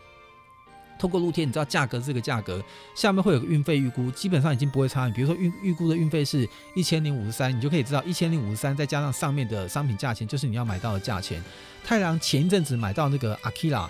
[0.99, 2.63] 透过露天，你知道价格这个价格，
[2.95, 5.07] 下面会有个运费预估，基本上已经不会差。
[5.07, 11.43] 你比如说预预估的运费是一千零五十三，你就可以知道一千零五十三再加上上面的商品价钱，就是你要买到的价钱。
[11.83, 13.87] 太郎前一阵子买到那个 Akira。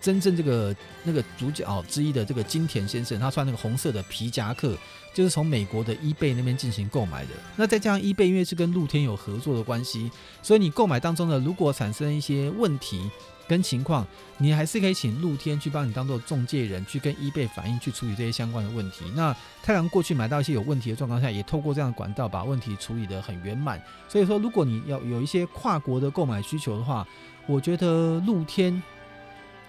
[0.00, 4.76] 真正这个那个主角之一的这个金田先生，他穿那个红色的皮夹克，
[5.14, 7.30] 就是从美国的 eBay 那边进行购买的。
[7.56, 10.10] 那再加上 eBay 因为是跟露天有合作的关系，
[10.42, 13.10] 所以你购买当中呢，如果产生一些问题
[13.48, 14.06] 跟情况，
[14.38, 19.04] 你还是可以请露天去帮你当做中介人，去跟 eBay 反映，去处理这些相关的问题。
[19.14, 23.80] 那太郎过去买到一些有问题的状况下，也透过这样的管道把问题处理得很圆满。
[24.08, 27.06] 所以说，如果你要有一些跨国的购买需求的话，
[27.46, 28.82] 我觉得露天。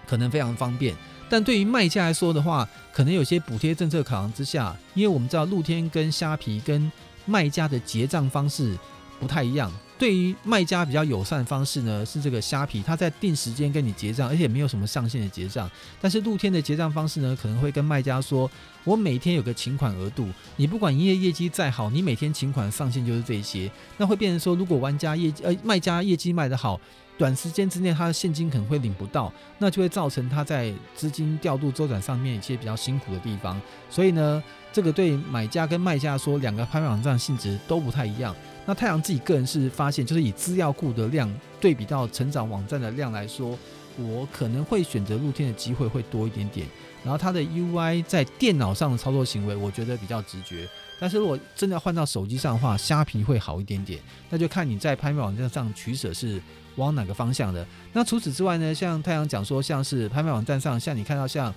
[0.08, 0.94] 可能非常方便，
[1.28, 6.90] 但对于卖家来说的话，可能有些补贴政策考量之下，因为我们知道露天跟虾皮跟
[7.24, 8.78] 卖家的结账方式
[9.18, 9.72] 不太一样。
[9.98, 15.70] 对于卖家比较友善的方式呢，是这个虾皮，他在定时间跟你结账，而且没有什么上限的结账。
[16.00, 18.50] 但是露天的结账方式呢，可能会跟卖家说，
[18.84, 23.70] 我每天有个请款额度，你不管营业业绩再好，你每天请款上限就是这些。
[23.96, 26.78] 那会变成说，如果玩家业绩呃卖家业绩卖得好，
[27.16, 33.58] 短时间之内他的现金可能会领不到，那就会造成他在资金调度周转上面一些比较辛苦的地方。
[33.88, 38.36] 所以呢，这个对买家跟卖家说，两个拍卖网站性质都不太一样。
[38.66, 43.56] 那太阳自己个人是发现，就是以资料库的量对比到成长网站的量来说，
[43.96, 46.66] 我可能会选择露天的机会会多一点点。
[47.04, 50.68] 然后它的 UI 在电脑上的操作行为，我觉得比较直觉。
[50.98, 54.00] 但是如果真的要换到手机上的话，虾皮会好一点点。
[54.28, 56.42] 那就看你在拍卖网站上取舍是
[56.74, 57.64] 往哪个方向的。
[57.92, 61.54] 那除此之外呢，像太阳讲说，像是拍卖网站上，像你看到像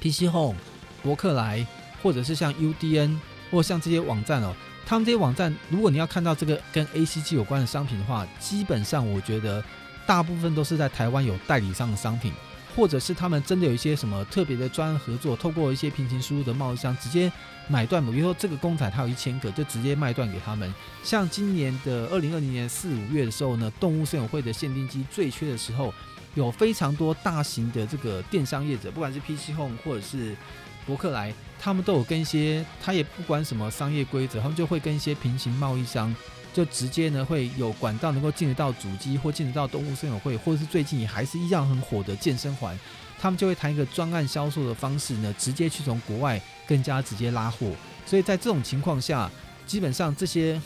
[0.00, 0.56] PC Home、
[1.04, 1.64] 博客来，
[2.02, 3.16] 或者是像 UDN，
[3.52, 4.52] 或像这些网站哦。
[4.90, 9.62] 他们这些网站，如果你要看到这个跟 ACG 有关的商品的话，基本上我觉得
[10.04, 12.32] 大部分都是在台湾有代理商的商品，
[12.74, 17.30] 或者是他们真的有一些什么特别的专案合作，透过一些平行输入的贸易商直接
[17.68, 18.04] 买断。
[18.04, 20.74] 比如说这个公仔它有一千个，就直接卖断给他们。
[21.04, 25.94] 像今年的二零二零年四五月的时候呢，动物森友会的限定机最缺的时候，
[26.34, 30.36] 有非常多大型的这个电商业者，不管是 PC Home 或者是
[30.84, 31.32] 博客来。
[31.62, 36.14] 他们都有跟一些，他也不管什么商业规则，他们就会跟一些平行贸易商，
[36.54, 42.78] 就直接呢会有管道能够进得到主机，或进得到动物森友会，或者是最近也还是一样很火的健身环，
[43.20, 47.70] 他们就会谈一个专案销售的方式呢，直接去从国外更加直接拉货。
[48.06, 49.30] 所以在这种情况下，
[49.66, 50.60] 基本上这些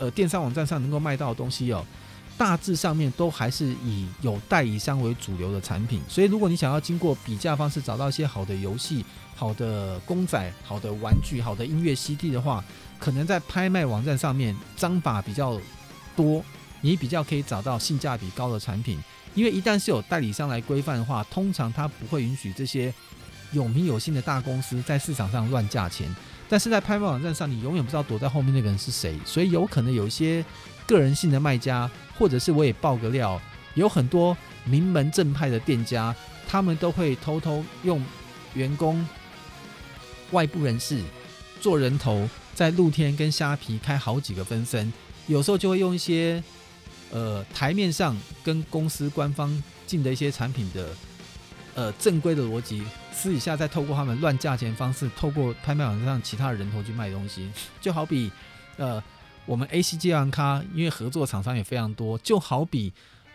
[0.00, 1.86] 呃电商网站上能够卖到的东西哦。
[2.38, 9.02] 大致上面都还是以有代理商为主流的产品，所以如果你想要经过比价方式找到一些好的游戏、
[9.36, 12.64] 好的公仔、好的玩具、好的音乐 CD 的话，
[12.98, 15.60] 可能在拍卖网站上面章法比较
[16.16, 16.42] 多，
[16.80, 18.98] 你比较可以找到性价比高的产品。
[19.34, 22.92] 因为一旦是有代理商来规范的话，通常他不会允许这些
[23.52, 26.08] 有名有姓的大公司在市场上乱价钱。
[26.48, 30.44] 但是在拍卖网站上，你永远不知道躲在后面那个人是谁，所以有可能有一些
[30.86, 31.90] 个人性的卖家。
[32.18, 33.38] 或者是我也爆个料，
[33.74, 36.16] 有很多名门正派的店家，
[36.48, 38.02] 他们都会偷偷用
[38.54, 39.06] 员工、
[40.32, 41.02] 外部人士
[41.60, 44.92] 做人头，在露天跟虾皮开好几个分身，
[45.26, 46.42] 有时候就会用一些
[47.10, 50.88] 呃台面上跟公司官方进的一些产品的
[51.74, 57.50] 呃正规的逻辑，私底下再透过他们乱价钱方式，透过拍卖网上其他的人头去卖东西，
[57.80, 58.30] 就好比
[58.76, 59.02] 呃。
[59.48, 62.92] 我们 ACG 玩咖，因为合作厂商也非常多，就好比，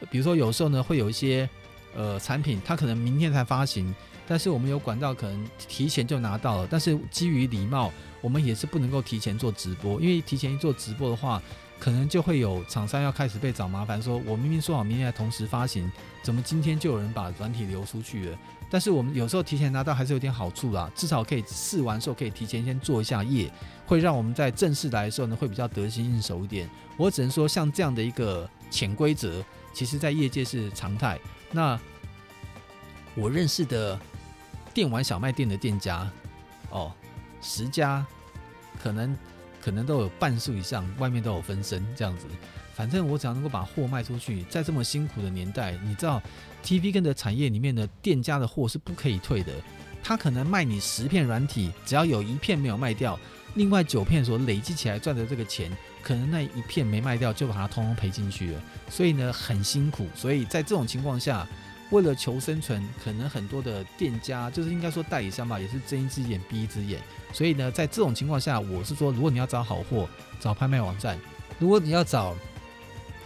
[0.10, 1.50] 比如说有时候呢，会有一些
[1.96, 3.96] 呃产品，它可能明天才发行，
[4.28, 7.92] 但是我们有管道可能提前就拿到了，但是基于礼貌，
[8.22, 11.42] 我们也是不能够提前做直播，因为提前一做直播的话，
[11.80, 15.92] 可能就会有厂商要开始被找麻烦，说我明明说好明天来同时发行，
[16.24, 18.38] 怎么今天就有人把软体流出去了？
[18.70, 23.52] 但是我们有时候提前拿到还是有点好处啦，至少可以试玩的时候可以提前先做一下业，
[23.86, 26.70] 会让我们在正式来的时候呢会比较得心应手一点。
[26.96, 29.44] 我只能说像这样的一个潜规则，
[29.74, 31.20] 其实在业界是常态。
[31.52, 31.78] 那
[33.14, 34.00] 我认识的
[34.74, 36.10] 电玩小卖店的店家，
[36.70, 36.92] 哦，
[37.42, 38.06] 十家
[38.82, 39.18] 可能
[39.62, 42.26] 可能都有半数以上，外面都有分身这样子。
[42.74, 46.22] 反正我只要能够把货卖出去，在这么辛苦的年代，你知道。
[46.64, 49.52] TV 跟的产业里面的店家的货是不可以退的，
[50.04, 53.18] 他可能卖你十片软体，只要有一片没有卖掉，
[53.56, 58.62] 另外九片所累积起来赚的这个钱，可能那一片没卖掉就把它通通赔进去了，
[58.92, 61.48] 所以呢很辛苦，所以在这种情况下，
[61.92, 67.00] 为了求生存，可能很多的店家就是应该说代理商吧，也是睁一只眼闭一只眼，
[67.32, 71.16] 所以呢在这种情况下，我是说，如果你要找好货，找拍卖网站；
[71.60, 72.36] 如果你要找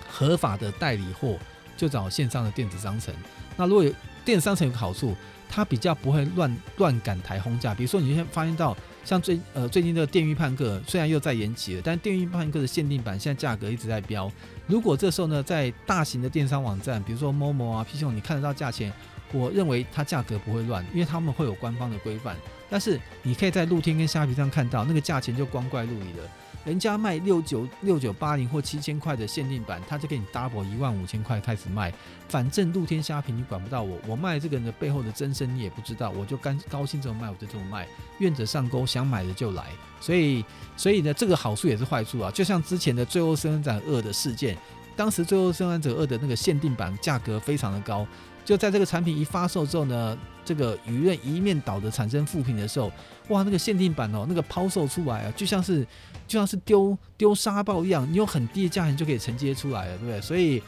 [0.10, 1.40] 合法的代理货。
[1.78, 3.14] 就找线上的电子商城。
[3.58, 3.92] 那如果有
[4.24, 5.14] 电子商城有个好处，
[5.50, 7.76] 它比较不会乱乱赶台轰价。
[7.76, 14.32] 比如说，你先发现到像最呃最近这个《电驭叛客》虽然又在延期了，但《电驭叛客》的限定版现在价格一直在飙。
[14.68, 18.92] 如果这时候呢，在大型的电商网站，比如说 Momo 啊、PC 你看得到价钱，
[19.32, 22.36] 我认为它价格不会乱，因为他们会有官方的规范。
[22.70, 26.30] 但是你可以在露天跟虾皮上看到那个价钱就光怪陆离了。
[26.66, 31.94] 人家卖六九六九八零或七千块的限定版，他就给你 double 一万五千块开始卖。
[32.28, 37.88] 反正露天虾皮你管不到我，我卖这个人的背后的真身你也不知道，我就干高兴这么卖我就这么卖，
[38.18, 39.68] 愿者上钩，想买的就来。
[40.02, 40.44] 所以
[40.76, 42.32] 所以呢，这个好处也是坏处啊。
[42.32, 44.58] 就像之前的《最后生还者二》的事件，
[44.96, 48.08] 当时《最后生还者二》的那个限定版价格非常的高，
[48.44, 52.92] 就在这个产品一发售之后呢，这个舆论一面倒的产生负评的时候，
[53.30, 55.86] 哇，那个限定版哦，那个抛售出来啊，就像是
[56.28, 60.22] 就像是丢丢沙包一样，你有很低的价钱就可以承接出来了，对不对？
[60.22, 60.62] 所以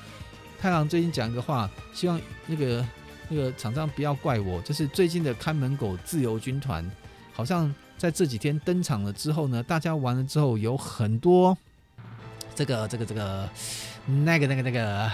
[0.60, 2.86] 太郎最近讲一个话，希望那个
[3.30, 6.84] 那个厂商不要怪我，就是最近的看门狗自由军团，
[7.32, 11.58] 好像在这几天登场了之后呢，大家玩了之后有很多
[12.58, 13.50] 这个这个这个。
[14.10, 15.12] 那个、那个、那个，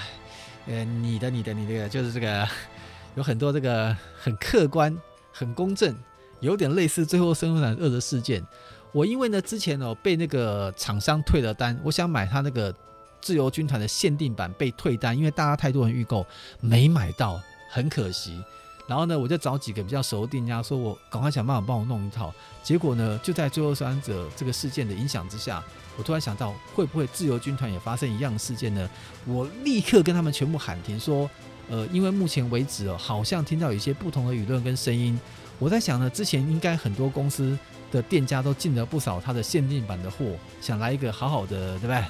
[0.68, 2.48] 呃，你的、你的、你的，就是这个，
[3.18, 4.96] 有很多这个很客观、
[5.32, 5.98] 很公正，
[6.42, 8.46] 有点类似《最后生还者二》的事件。
[8.92, 12.72] 我因为呢，之前哦被那个厂商退了单，我想买他那个
[13.20, 16.24] 自由军团的限定版被退单，因为大家太多人预购，
[16.60, 17.42] 没买到，
[17.72, 18.40] 很可惜。
[18.86, 22.34] 然后呢，我就找几个比较熟的店家，说我赶快想办法帮我弄一套。
[22.62, 25.64] 结果呢，就在《最后三者》这个事件的影响之下，
[25.98, 28.90] 我突然想到，会不会自由军团也发生一样的事件呢？
[29.26, 31.30] 我立刻跟他们全部喊停，说，
[31.70, 35.18] 呃，因为目前为止哦，好像听到有一些不同的舆论跟声音。
[35.60, 37.58] 我在想呢，之前应该很多公司
[37.90, 40.26] 的店家都进了不少他的限定版的货，
[40.60, 42.04] 想来一个好好的，对不对？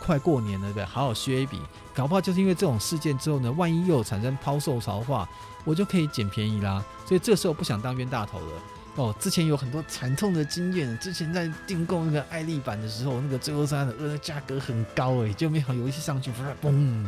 [0.00, 0.84] 快过年了，对不对？
[0.84, 1.60] 好好削一笔。
[1.94, 5.28] 搞不好就是因为这种事件之后呢，万一又产生抛售潮的话，
[5.66, 6.82] 我就可以捡便宜啦。
[7.06, 8.52] 所以这时候不想当冤大头了
[8.94, 9.14] 哦。
[9.20, 16.30] 之前有很多惨痛的经验，之前在订购那个爱丽版的时候，那个最后生还者二的价格很高诶，就没好游戏上去，
[16.62, 17.06] 嘣！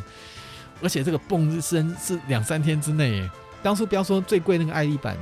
[0.82, 3.26] 而且这个嘣之声是两三天之内。
[3.62, 5.16] 当初不要说最贵那个爱丽版，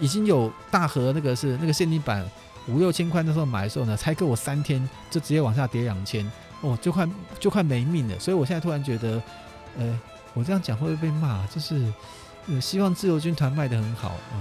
[0.00, 2.28] 已经有大盒那个是那个限定版
[2.66, 6.30] 五六千块，那时候买的时候呢，才给我三天就直接往下跌两千。
[6.60, 7.08] 哦，就快
[7.38, 9.22] 就快没命了，所以我现在突然觉得，
[9.78, 10.00] 呃，
[10.34, 11.46] 我这样讲会不会被骂？
[11.46, 11.86] 就是，
[12.48, 14.36] 呃，希望自由军团卖得很好啊，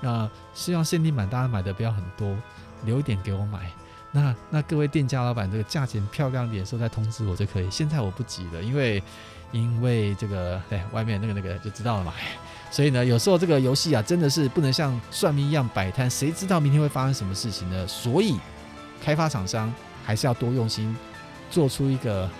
[0.00, 2.36] 那、希望限定版大家买的不要很多，
[2.84, 3.70] 留一点给我买。
[4.12, 7.70] 那那各位店家老板，这个价钱漂亮点的时候再通知我就可以。
[7.70, 9.02] 现在我不急了，因为
[9.52, 12.12] 因为这个哎外面那个那个就知道了嘛。
[12.70, 17.86] 所以呢，有时候这个游戏啊，真的是不能像算命一样摆摊，谁知道明天会发生什么事情呢？
[17.86, 18.38] 所以
[19.02, 19.72] 开发厂商
[20.04, 20.96] 还是要多用心。
[21.50, 22.30] 做出一个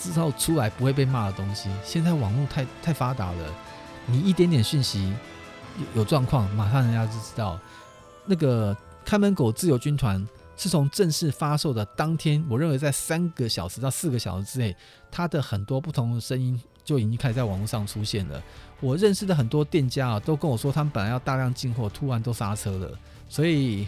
[0.00, 1.68] 制造出来不会被骂的东西。
[1.84, 3.54] 现在网络太太发达了，
[4.06, 5.12] 你一点点讯息
[5.94, 7.58] 有有状况，马上人家就知道。
[8.26, 10.26] 那个看门狗自由军团
[10.56, 14.76] 是从正式发售的当天，我认为在三个小时到四个小时之内，
[15.10, 18.42] 它的很多不同的声音就已经开始在网络上出现了。
[18.80, 22.98] 我认识的很多店家啊，都跟我说，他们本来要大量进货，突然都刹车了。
[23.28, 23.86] 所以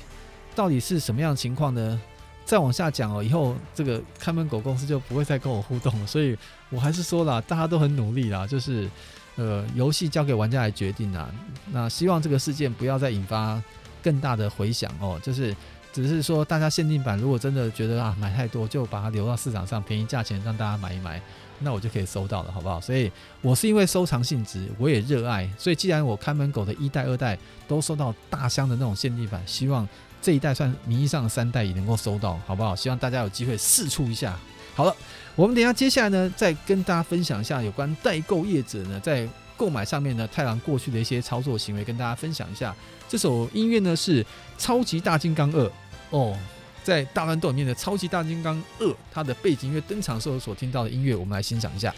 [0.54, 2.00] 到底是什么样的情况呢？
[2.45, 6.36] 再往下讲哦，以后这个看门狗公司就不会再跟我互动了，所以
[6.70, 8.90] 我还是说了，大家都很努力啦，就是
[9.36, 11.30] 呃，游戏交给玩家来决定啦。
[11.70, 13.62] 那希望这个事件不要再引发
[14.03, 15.57] 更大的回响哦，就是
[15.93, 21.22] 只是说大家限定版如果真的觉得啊买太多，就把它留到市场上便宜价钱让大家买一买，
[21.61, 22.80] 那我就可以收到了，好不好？
[22.80, 29.88] 所以我是因为收藏性质，我也热爱，所以既然我看门狗的一代、二代都收到大箱的那种限定版，希望。
[30.23, 32.75] 这一代算名义上的三代也能够收到，好不好？
[32.77, 34.39] 希望大家有机会试出一下。
[34.75, 34.97] 好了，
[35.35, 42.75] 我们等下接下来呢，再跟大家分享一下有关代购业者呢在购买上面呢，太郎过去的一些操作行为，跟大家分享一下。
[43.09, 44.25] 这首音乐呢是
[44.57, 45.66] 《超级大金刚二》
[46.11, 46.39] 哦，
[46.83, 51.95] 在大乱斗里面的《超级大金刚二》，它的背景音乐登场时候所听到的音乐，我们来欣赏一下。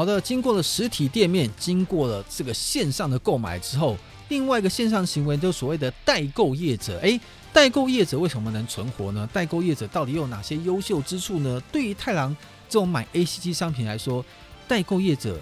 [0.00, 3.98] 好的，经过了实体店面，经过了这个线上的购买之后，
[4.30, 6.98] 另外一个线上行为就是所谓的代购业者。
[7.00, 7.20] 诶，
[7.52, 9.28] 代购业者为什么能存活呢？
[9.30, 11.62] 代购业者到底有哪些优秀之处呢？
[11.70, 12.34] 对于太郎
[12.66, 14.24] 这种买 ACG 商品来说，
[14.66, 15.38] 代购业者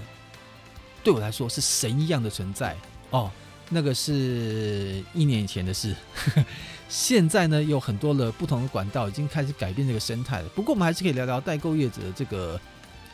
[1.05, 2.77] 对我来说是神一样的存在
[3.11, 3.31] 哦。
[3.69, 5.95] 那个是一年以前的事，
[6.91, 10.49] 现在呢有很多的不同的管道已经开始改变这个生态了。
[10.49, 12.61] 不过我们还是可以聊聊代购业者的这个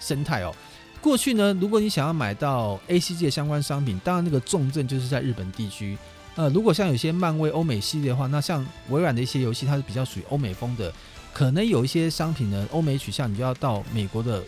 [0.01, 0.55] 生态哦。
[1.05, 5.99] 过去呢，如果你想要买到 ACG 的相关商品，当然那个重镇就是在日本地区。
[6.35, 10.91] 呃，如果像有些漫威欧美系列的话，那像微软的一些游戏，它是比较属于欧美风的，
[11.35, 14.43] 可能有一些商品呢，欧美取向，你就要到美国的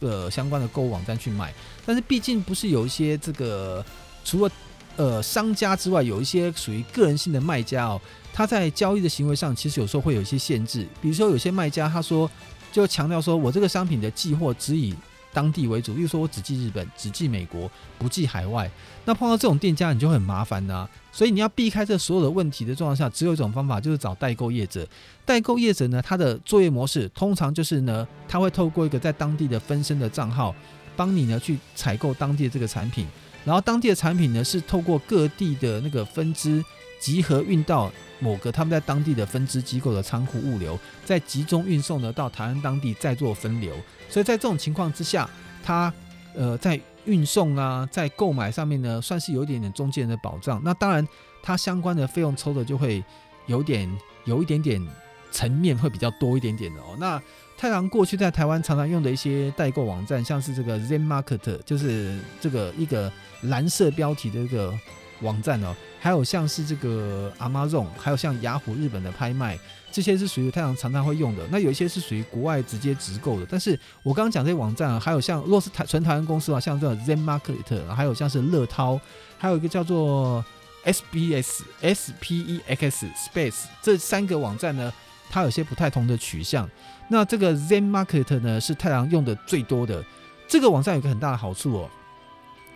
[0.00, 1.54] 呃相关的购物网站去买。
[1.86, 3.82] 但是毕竟不是有一些这个
[4.26, 4.52] 除了
[4.96, 7.98] 呃商家之外，有一些属于个人性的卖家哦，
[8.30, 10.86] 他在交易的行为上其实有时候会有一些限制。
[11.00, 12.30] 比如说有些卖家他说
[12.70, 14.94] 就强调说我这个商品的寄货只以
[15.34, 18.70] 当地为主，例如说我只寄日本，只寄美国，不寄海外。
[19.04, 24.88] 那碰到这种店家，你就很麻烦呐、所以你要避开这所有的问题的状况下，只有一种方法，就是找代购业者。
[25.26, 30.54] 代购业者呢，他的作业模式通常就是呢，他会透过一个在当地的分身的账号，
[30.96, 33.06] 帮你呢去采购当地的这个产品。
[33.44, 36.64] 然后当地的产品呢，是透过各地的那个分支
[37.04, 43.76] 集合运到某个他们在当地的分支机构的仓库物流，再集中运送呢到台湾当地再做分流。
[44.08, 45.28] 所以在这种情况之下，
[45.62, 45.92] 他
[46.34, 50.58] 呃在运送啊，在购买上面呢，算是有一点点中间人的保障。
[50.64, 51.06] 那当然，
[51.42, 53.04] 它相关的费用抽的就会
[53.44, 53.86] 有点
[54.24, 54.82] 有一点点
[55.30, 56.96] 层面会比较多一点点的哦。
[56.98, 57.20] 那
[57.58, 64.72] 太郎过去在台湾常常用的一些代购网站，像是这个 Zen Market，就是这个一个蓝色标题的一个
[65.20, 69.58] 网站哦，还有像是这个 Amazon，还有像雅虎日本的拍卖。
[69.90, 73.46] 这些是属于太阳常常会用的，那有一些是属于国外直接直购的。
[73.48, 79.00] 但是我刚刚讲这些网站啊，还有像若是台纯台湾公司啊，像这个 Zen Market，还有像是乐淘，
[79.38, 80.44] 还有一个叫做
[80.84, 84.92] SBS S P E X Space 这三个网站呢，
[85.30, 86.68] 它有些不太同的取向。
[87.08, 90.04] 那这个 Zen Market 呢，是太阳用的最多的。
[90.46, 91.90] 这个网站有个很大的好处哦，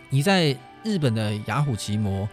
[0.09, 2.27] 你在日本的雅虎奇摩，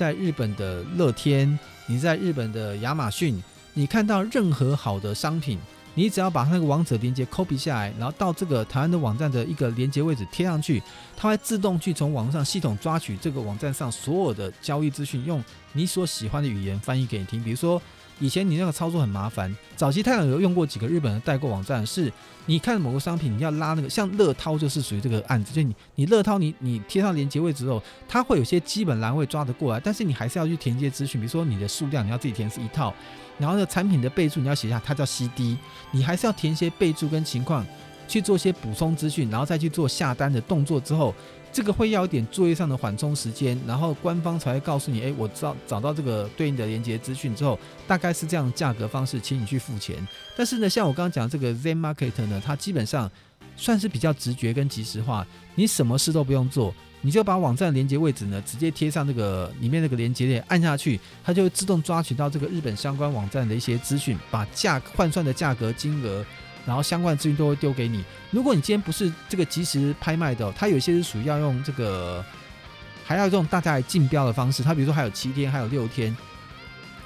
[0.00, 3.38] 在日本的乐天，你在日本的亚马逊。
[3.74, 5.58] 你看到任何好的商品，
[5.94, 10.82] 你只要把那个网址连接 copy 下来，然后到这个台湾的网站的一个连接位置贴上去，
[11.18, 15.44] 它会自动去从网上系统抓取这个网站上所有的交易资讯，用
[15.74, 17.44] 你所喜欢的语言翻译给你听。
[17.44, 17.80] 比如说，
[18.20, 22.12] 以前你那个操作很麻烦，早期太阳有用过几个日本的代购网站，是
[22.46, 32.94] 你看某个商品，你要拉那个像乐淘就是属于这个案子，就你你乐淘你你贴上连接位置之后，它会有些基本栏位抓得过来，但是你还是要去填一些资讯，比如说你的数量你要自己填是一套。
[33.38, 35.56] 然后呢，产品的备注你要写下，它叫 CD，
[35.90, 37.66] 你还是要填一些备注跟情况，
[38.06, 41.14] 去做一些补充资讯，然后再去做下单的动作之后，
[41.52, 49.96] 这个会要一点作业上的缓冲时间，然后官方才会告诉你，哎，我找找到这个对应的连接资讯之后，大概是这样价格方式，请你去付钱。
[50.36, 53.10] 但是呢，像我刚刚讲这个 Zen Market 呢，它基本上
[53.56, 56.74] 算是比较直觉跟即时化，你什么事都不用做。
[57.02, 66.22] 你就把网站连接位置呢，直接贴上这个里面那个连接链，按下去，它就会自动抓取到这个日本相关网站的一些资讯，把价换算的价格、金额，
[66.66, 68.04] 然后相关的资讯都会丢给你。
[68.30, 72.24] 如果你今天不是这个即时拍卖的，它有一些是属于要用这个，
[73.04, 74.62] 还要用大家来竞标的方式。
[74.62, 76.16] 它比如说还有七天，还有六天，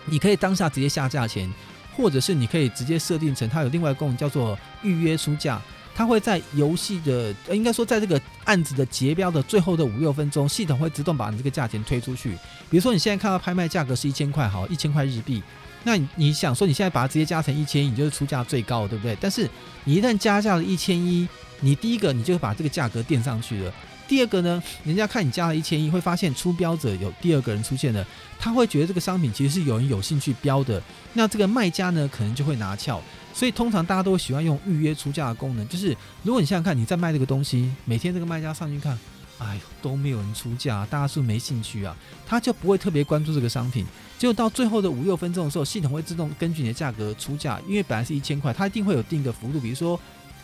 [0.05, 1.52] 你可以当下直接下价钱，
[1.96, 5.61] 或者是你可以直接设定成它有另外一个功能叫做预约出价。
[5.96, 12.30] 它会在游戏的，应该说在这个案子的结标的最后的五六分钟，系统会自动把你这个价钱推出去。
[12.68, 15.40] 比如说你现在看到拍卖价格是一千块，好，一千块日币。
[15.85, 19.16] 那你想说你现在把它直接加成一千一，你就是出价最高，对不对？
[19.20, 19.49] 但是
[19.85, 21.28] 你一旦加价了一千一，
[21.61, 23.72] 你第一个你就把这个价格垫上去了。
[24.07, 28.07] 第二个呢，人家看你加了一千一，会发现出标者有第二个人出现了，
[28.39, 30.82] 他会觉得这个商品其实是有人有兴趣标的，
[31.14, 33.01] 那这个卖家呢可能就会拿翘。
[33.32, 38.97] 所以通常大家都喜欢用预约出价的功能，就是如果你想想看，你在卖这个东西，每天这个卖家上去看，
[39.39, 41.97] 哎呦都没有人出价，大家是不是没兴趣啊？
[42.26, 43.85] 他就不会特别关注这个商品。
[44.18, 49.99] 结果到最后的五六分钟的时候，系统会自动根据你的价格出价，因为本来是一千块，它一定会有定个幅度，比如说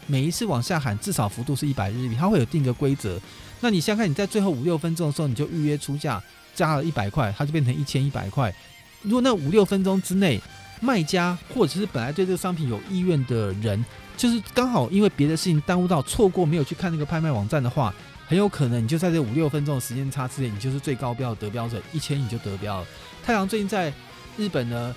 [0.07, 3.19] 每一次往下喊至少幅度是一百日币，它会有定个规则。
[3.61, 6.23] 那你想看，你在最后五六分钟的时候，你就预约出价
[6.55, 8.53] 加了一百块，它就变成一千一百块。
[9.03, 10.41] 如果那五六分钟之内，
[10.81, 13.83] 卖家或者是本来对这个商品有意愿的人，
[14.17, 17.95] 就是刚好因为别的事情耽误到错过没有去看那个拍卖网站的话，
[18.31, 22.87] 很有可能你就在这五六分钟的时间差之内，你就是最高标的得标者，一千你就得标了。
[23.25, 23.93] 太阳最近在
[24.37, 24.95] 日本呢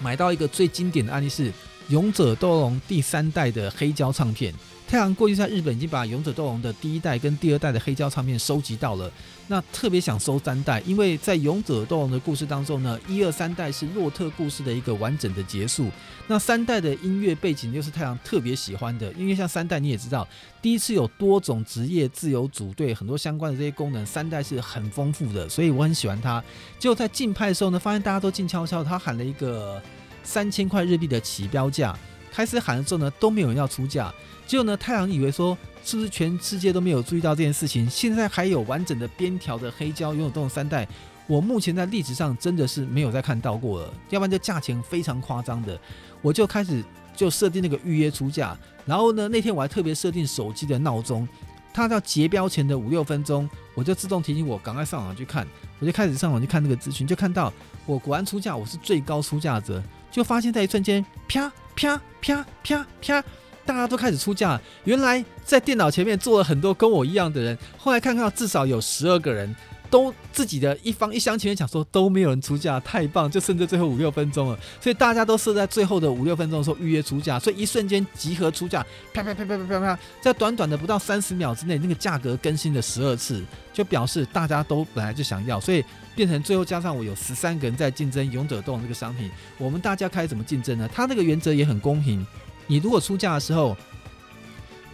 [0.00, 1.52] 买到一个最经典的案例是
[1.90, 4.52] 勇者斗龙第三代的黑胶唱片。
[4.88, 9.08] 太阳过去在日本已经把勇者斗龙的第一代跟第二代的黑胶唱片收集到了，
[9.50, 15.90] 那特别想收三代，因为在勇者斗龙的故事当中呢，一二三代是洛特故事的一个完整的结束，
[16.28, 20.24] 那三代的音乐背景又是太阳特别喜欢的，因为像三代你也知道，
[20.62, 26.40] 第一次有多种职业自由组队，很多相关的这些功能，三代是很丰富的，所以我很喜欢它。
[26.78, 29.82] 结果在竞拍的时候呢，发现大家都静悄悄，他喊了一个
[30.22, 31.98] 三千块日币的起标价，
[32.30, 34.14] 开始喊的时候呢，都没有人要出价。
[34.46, 37.88] 结果呢，太阳以为说是不是全世界都没有注意到这件事情？
[37.88, 40.86] 现在还有完整的边条的黑胶，拥有这种三代，
[41.26, 43.92] 我目前在历史上真的是没有再看到过了。
[44.10, 45.78] 要不然就价钱非常夸张的，
[46.22, 46.84] 我就开始
[47.16, 48.56] 就设定那个预约出价。
[48.84, 51.26] 然后呢，那天我还特别设定手机的闹钟，
[51.72, 55.46] 它到结标前的五六分钟，我就自动提醒我赶快上网去看。
[55.78, 57.52] 我就开始上网去看那个资讯，就看到
[57.86, 63.24] 我果然出价，我是最高出价者，就发现在一瞬间，啪啪啪啪啪。
[63.64, 67.56] 大家都开始出价，原来在电脑前面坐了很多跟我一样的人。
[67.76, 69.54] 后来看看，至少有十二个人
[69.88, 74.58] 都自己的一方一厢情愿讲说都没有人出价，太棒，就剩这最后五六分钟了。
[74.80, 85.84] 所以大家都设在最后的五六分钟的时候预约出价，所以一瞬间集合出价，啪啪啪啪啪啪啪，在短短的不到三十秒之内，那个价格更新了十二次，就表示大家都本来就想要，所以
[86.14, 89.30] 变成最后加上我有十三个人在竞争勇者斗这个商品。
[89.58, 90.88] 我们大家开始怎么竞争呢？
[90.92, 92.24] 他那个原则也很公平。
[92.70, 93.76] 你如果出价的时候，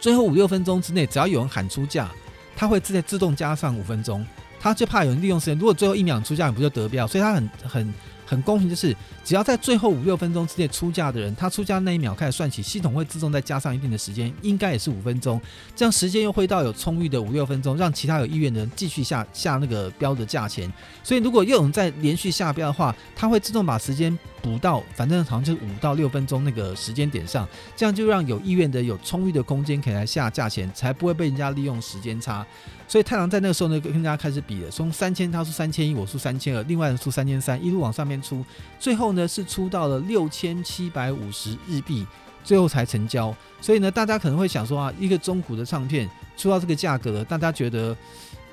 [0.00, 2.10] 最后五六分钟之内，只要有人喊出价，
[2.56, 4.26] 他会自动自动加上五分钟。
[4.58, 7.06] 他就怕有人利用时间，如果最后一秒出价，你不就得标？
[7.06, 7.94] 所以他很很。
[8.26, 15.40] 很公平，就是只要在最后五六分钟之内出价的人，他出价那一秒开始算起，系统会自动再加上一定的时间，应该也是五分钟。
[15.74, 20.70] 这样时间又回到有充裕的五六分钟，让其他有意愿的人继续下下那个标的价钱。
[21.02, 32.44] 所以如果又有人在连续下标的话，他会自动把时间补到，反正好像就是五到六分钟那个时间点上，这样就让有意愿的有充裕的空间可以来下价钱，才不会被人家利用时间差。
[32.88, 38.44] 所以太郎在那个时候呢，跟大家开始比了，从三千他出三千一，我出三千二，另外人出三千三，一路往上面出，
[38.78, 42.06] 最后呢是出到了六千七百五十日币，
[42.44, 43.34] 最后才成交。
[43.60, 47.96] 所以呢，大家可能会想说啊，一个中古的唱片出到这个价格了，大家觉得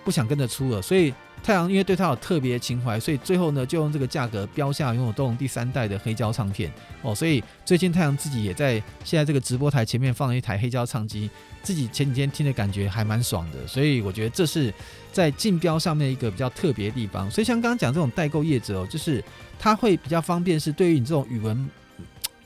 [0.03, 1.13] 不想跟着出了，所以。
[1.41, 6.71] 太阳因为对他有特别情怀，所以最后呢就用这个价格标下勇者斗龙第三代的黑胶唱片
[7.01, 7.13] 哦。
[7.13, 11.29] 所以最近太阳自己也在现在这个直播台前面放了一台黑胶唱机，
[11.64, 13.66] 自己前几天听的感觉还蛮爽的。
[13.66, 14.72] 所以我觉得这是
[15.11, 17.32] 在竞标上面一个比较特别的地方。
[17.32, 19.24] 所以像刚刚讲这种代购业者哦，就是
[19.57, 21.68] 他会比较方便，是对于你这种语文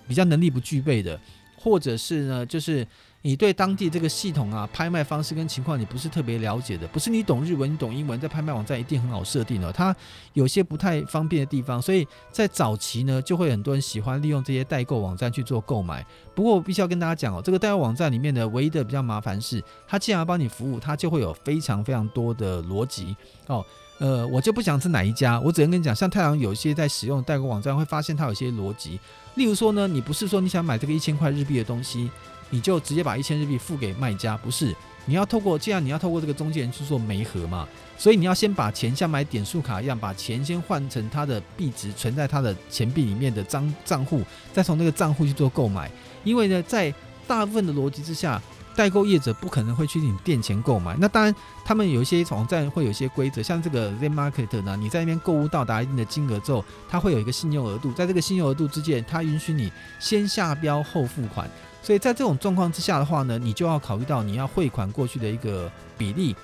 [0.07, 1.19] 比较能力不具备的，
[1.57, 2.87] 或者是呢就是。
[3.23, 9.71] 你对当地这个系统啊，拍卖方式跟情况你不是特别了解的，不是你懂日文，你懂英文，在拍卖网站一定很好设定的。
[9.73, 9.93] 它
[10.33, 16.05] 有些不太方便的地方，所以在早期呢，就会很多人喜欢利用这些代购网站去做购买。
[16.33, 23.15] 不过我必须要跟大家讲哦，这个代购网站里面的唯一的比较麻烦是，它既然要帮你服务，它就会有非常非常多的逻辑
[23.47, 23.65] 哦。
[23.99, 28.99] 呃，我就不讲是哪一家，我只能跟你讲，像太阳有一些在使用代购网站，会发现它有些逻辑。
[29.33, 32.09] 例如说呢，你不是说你想买这个一千块日币的东西。
[32.49, 34.75] 你就直接把一千日币付给卖家，不是？
[35.05, 37.65] 你要透过，既然你要透过这个中介人去做媒合嘛，
[37.97, 44.21] 所以你要先把钱像买点数卡一样，把钱先换成他的币值，存在他的钱币里面的账账户，
[44.51, 45.89] 再从那个账户去做购买。
[46.25, 46.93] 因为呢，在
[47.25, 48.41] 大部分的逻辑之下，
[48.75, 50.93] 代购业者不可能会去你店前购买。
[50.99, 51.33] 那当然，
[51.63, 61.49] 他们有一些网站会有一些规则，像这个 Z Market 呢，你在那边购物到达一定的金额之后，它会有一个信用额度，在这个信用额度之间，它允许你先下标后付款。
[61.87, 66.35] 所以在这种状况之下的话呢，你就要考虑到你要汇款过去的一个比例。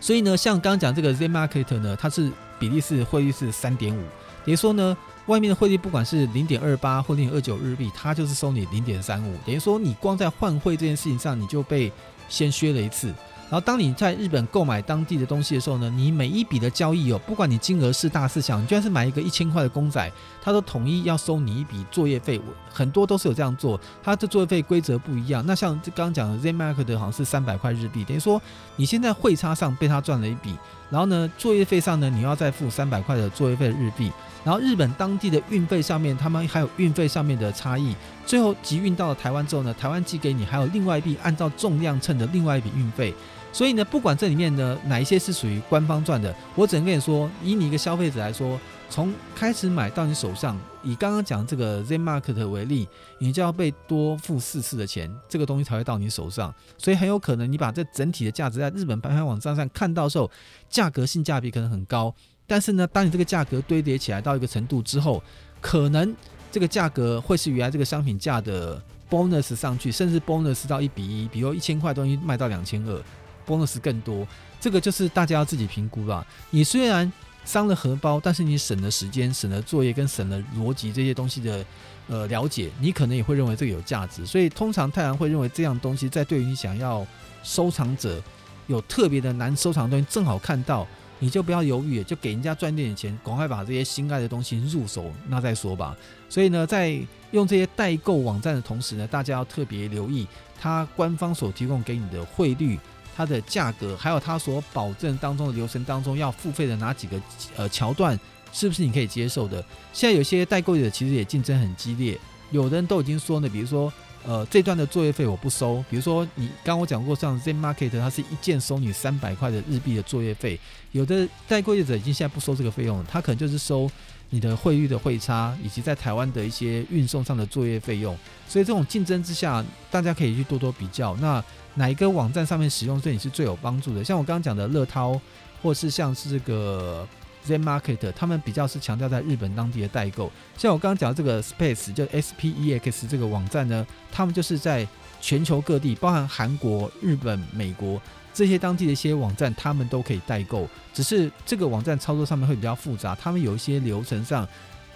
[0.00, 4.00] 所以呢，像刚讲这个 Z Market 呢，它是比例是汇率是三点五，
[4.44, 4.96] 等于说呢，
[5.26, 11.92] 外面的汇率不管是零点二八或零点二九日币，它就是收你零点三五，等于说你光在换汇这件事情上，你就被
[12.28, 13.14] 先削了一次。
[13.48, 22.40] 然后，当你在日本购买当地的东西的时候呢，你每一笔的交易哦，不管你金额是大是小，你就算是买一个一千块的公仔，他都统一要收你一笔作业费。
[22.72, 25.44] 很多都是有这样做，他的作业费规则不一样。
[25.46, 28.42] 那像刚刚讲的 Z Mark 的好像是三百块日币，等于说
[28.74, 30.56] 你现在汇差上被他赚了一笔，
[30.90, 34.10] 然后呢，作业费上呢，你要再付三百块的作业费日币。
[34.44, 37.96] 然后日本当地的运费上面，他们还有运费上面的差异。
[38.24, 43.14] 最后集运到了台湾之后呢，台湾寄给你还有另外一笔按照重量称的另外一笔运费。
[43.52, 52.86] 所以呢，不管这里面呢哪一些是属于官方赚的，我只能跟你说，以你一个消费者来说，从开始买到你手上，以刚刚讲这个 Z Market 为例，
[53.18, 56.54] 你就要被多付四次的钱，这个东西才会到你手上。
[56.76, 60.30] 所以很有可能你把这整体的价值在日本拍卖网站上看到时候，
[60.68, 62.14] 价格性价比可能很高。
[62.46, 65.22] 但是呢，当你这个价格堆叠起来到一个程度之后，
[65.60, 66.14] 可能
[66.52, 68.80] 这个价格会是原来这个商品价的
[69.10, 73.02] bonus 上去，甚至 bonus 到一比一，比如一千块东西卖到两千二
[73.46, 74.26] ，bonus 更多，
[74.60, 76.26] 这个就是大家要自己评估吧。
[76.50, 77.10] 你虽然
[77.44, 81.64] 伤了荷包，但是你省了时间、省了作业跟省了逻辑这些东西的
[82.08, 84.26] 呃了解，你可能也会认为这个有价值。
[84.26, 87.06] 所以通常太阳会认为这样东西在对于你想要
[87.42, 88.22] 收藏者
[88.66, 90.86] 有特别的难收藏的东西，正好看到。
[91.18, 95.96] 你就不要犹豫，就给人家赚点钱，赶快把这些心爱的东西入手，那再说吧。
[96.28, 96.94] 所以呢，在
[97.30, 100.26] 用这些代购网站的同时呢，大家要特别留意
[100.60, 102.78] 它官方所提供给你的汇率、
[103.16, 107.20] 它的价格，还有它所保证当中的流程当中要付费的哪几个
[107.56, 108.18] 呃桥段，
[108.52, 109.64] 是不是你可以接受的？
[109.92, 112.18] 现在有些代购者其实也竞争很激烈，
[112.50, 113.92] 有的人都已经说呢，比如说。
[114.28, 115.84] 呃，这段的作业费我不收。
[115.88, 120.58] 比如说，你刚我讲过，像 Z Market，它是一件收你三百块的日币的作业费。
[120.90, 123.88] 有的代购业者已经现在不收这个费用，他可能就是收
[124.30, 128.16] 你的汇率的汇差，以及在台湾的一些运送上的作业费用。
[128.48, 131.14] 所以这种竞争之下，大家可以去多多比较。
[131.16, 131.42] 那
[131.74, 134.04] 哪一个网站上面使用对你是最有帮助的？
[134.04, 135.20] 像我刚刚讲的乐淘，
[135.62, 137.06] 或是像是这个。
[137.46, 144.84] Zen Market，他们比较是强调在日本当地的代购，像我刚刚讲的这个 Space，就 S P E X 这个网站呢，他们就是在
[145.20, 148.02] 全球各地，包含韩国、日本、美国
[148.36, 154.46] 这些当地的一些网站，他们都可以代购，只是这个网站操作上面会比较复杂，他们有一些流程上。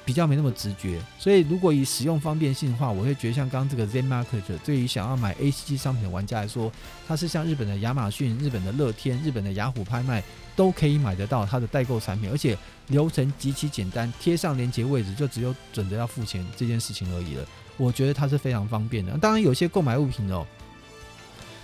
[0.03, 6.73] 比较没那么直觉，所以如果以使用方便性的话，我会觉得像刚刚这个 Zen Market，对于想要买 ACG 商品的玩家来说，
[7.07, 10.21] 它是像日本的亚马逊、日本的乐天、日本的雅虎拍卖
[10.57, 17.47] 都可以买得到它的代购产品，而且流程极其简单，贴上链接位置就只有准着要付钱这件事情而已了。
[17.77, 19.17] 我觉得它是非常方便的。
[19.19, 20.45] 当然，有些购买物品哦，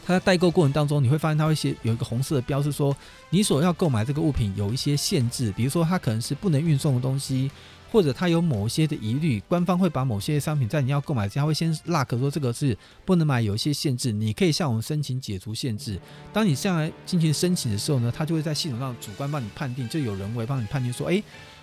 [0.06, 2.96] 它在代购过程当中，你会发现它会写有一个红色的标示说，
[3.28, 7.50] 你所要购买这个物品有一些限制，比如说它可能是不能运送的东西。
[7.88, 12.76] 或者他有某些的疑虑，官方会把某些商品在你要购买之前，他会先 lock 说这个是
[13.06, 15.98] 不能买，有一些限制，你可以向我们申请解除限制。
[16.32, 21.22] 当你向来进行申请的时候呢，他就会在系统上主观帮你判定，就有人为帮你判定说，诶，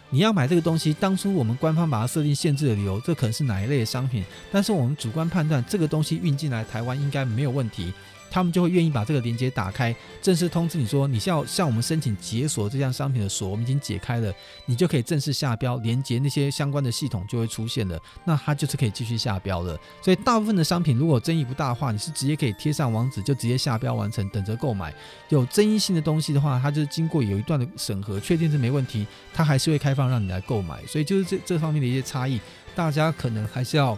[0.09, 7.93] 你要买这个东西，当初我们官方把它设定限制的理由，这可能是哪一类的商品，但是我们主观判断这个东西运进来台湾应该没有问题。
[8.33, 14.33] 他们就会愿意把这个链接打开，正式通知你说，你需要向我们申请解锁这项商品的锁，我们已经解开了，
[14.65, 19.79] 你就可以正式下标，连接那些相关的系统就会出现了，那它就是可以继续下标了。
[20.01, 24.91] 所以大部分的商品如果争议不大的话，你是直接可以贴上网址就直接下标完成，等着购买。
[25.29, 30.83] 有争议性的东西的话，它就是经过有一段的审核，确定是没问题，它还是会开放让你来购买。
[30.87, 32.41] 所以就是这这方面的一些差异，
[32.73, 33.95] 大家可能还是要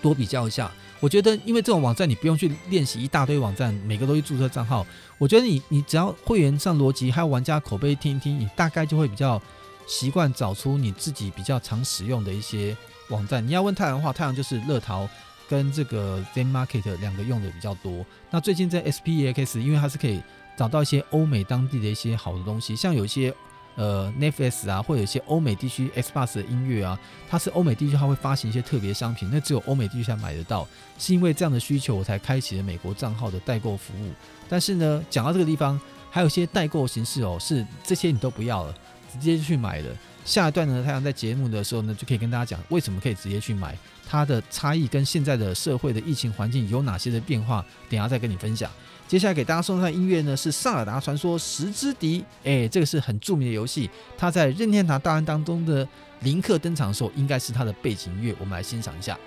[0.00, 0.72] 多比较一下。
[1.04, 4.86] 我觉得，因为这种网站你不用去练习一大堆网站，每个都去注册账号。
[5.18, 9.38] 我觉得你你只要会员上逻辑，还有玩家口碑听一听，你大概就会比较
[9.86, 12.74] 习惯找出你自己比较常使用的一些
[13.10, 13.46] 网站。
[13.46, 15.06] 你要问太阳的话，太阳就是乐淘
[15.46, 18.02] 跟这个 Z Market 两个用的比较多。
[18.30, 20.22] 那最近在 SPEX，因为它是可以
[20.56, 23.34] 找到一些欧美当地的一些好的东西，像有一些。
[23.76, 26.98] 呃，Netflix 啊，或者一些欧美地区 Xbox 的音乐啊，
[27.28, 30.66] 它是欧美地区它会发行一些特别商品，那只有欧美地区才买得到。
[30.98, 34.10] 是因为这样的需求，我才开启了美国账号的代购服务。
[34.48, 38.74] 但是呢，讲到这个地方，还有一些代购形式哦，是这些你都不要了，
[39.12, 39.90] 直接就去买了。
[40.24, 43.76] 下一段呢，太阳在节目的时候呢，就可以跟大家讲为什么可以直接去买，
[44.08, 48.70] 它的差异跟现在的社会的疫情环境有哪些的变化，等下再跟你分享。
[49.06, 52.20] 接下来给大家送上音乐呢，是《萨尔达传说：时之笛》。
[52.42, 55.86] 哎，这个是很著名的游戏，它在任天堂大案当中的
[56.20, 58.34] 林克登场的时候，应该是它的背景音乐。
[58.40, 59.18] 我们来欣赏一下。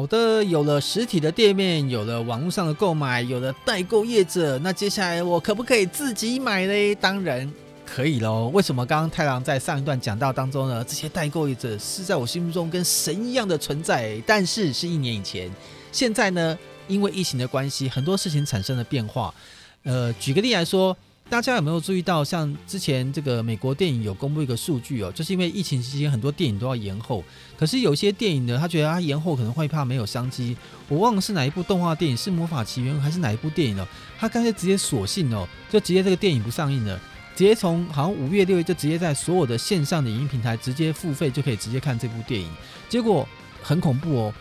[0.00, 6.94] 好的，有了实体的店面，有了网络上的购买，有了代购业者，那接下来我可不可以自己买嘞？
[6.94, 7.52] 当然
[7.84, 8.48] 可以喽。
[8.48, 10.82] 为什么刚刚太郎在上一段讲到当中呢？
[10.82, 15.50] 这些代购业者是在我心目中跟神一样的存在，但是是一年以前。
[15.92, 19.34] 现在呢，因为疫情的关系，很多事情产生了变化。
[19.82, 20.96] 呃，举个例来说。
[21.30, 27.22] 大家有没有注意到，像之前这个美国电影有公布一个数据哦，就是因为疫情期间很多电影都要延后，
[27.56, 30.56] 可是有些电影呢，他觉得他延后可能会怕没有商机。
[30.88, 33.88] 我忘了是哪一部动画电影，是《魔法奇缘》还是哪一部电影了？
[34.18, 37.00] 他干脆直接索性哦，就直接这个电影不上映了，
[37.36, 42.50] 直接从好像五月六月就直接在所有的线上的影音平台直接付费就可以直接看这部电影。
[42.88, 43.24] 结果
[43.62, 44.34] 很恐怖哦，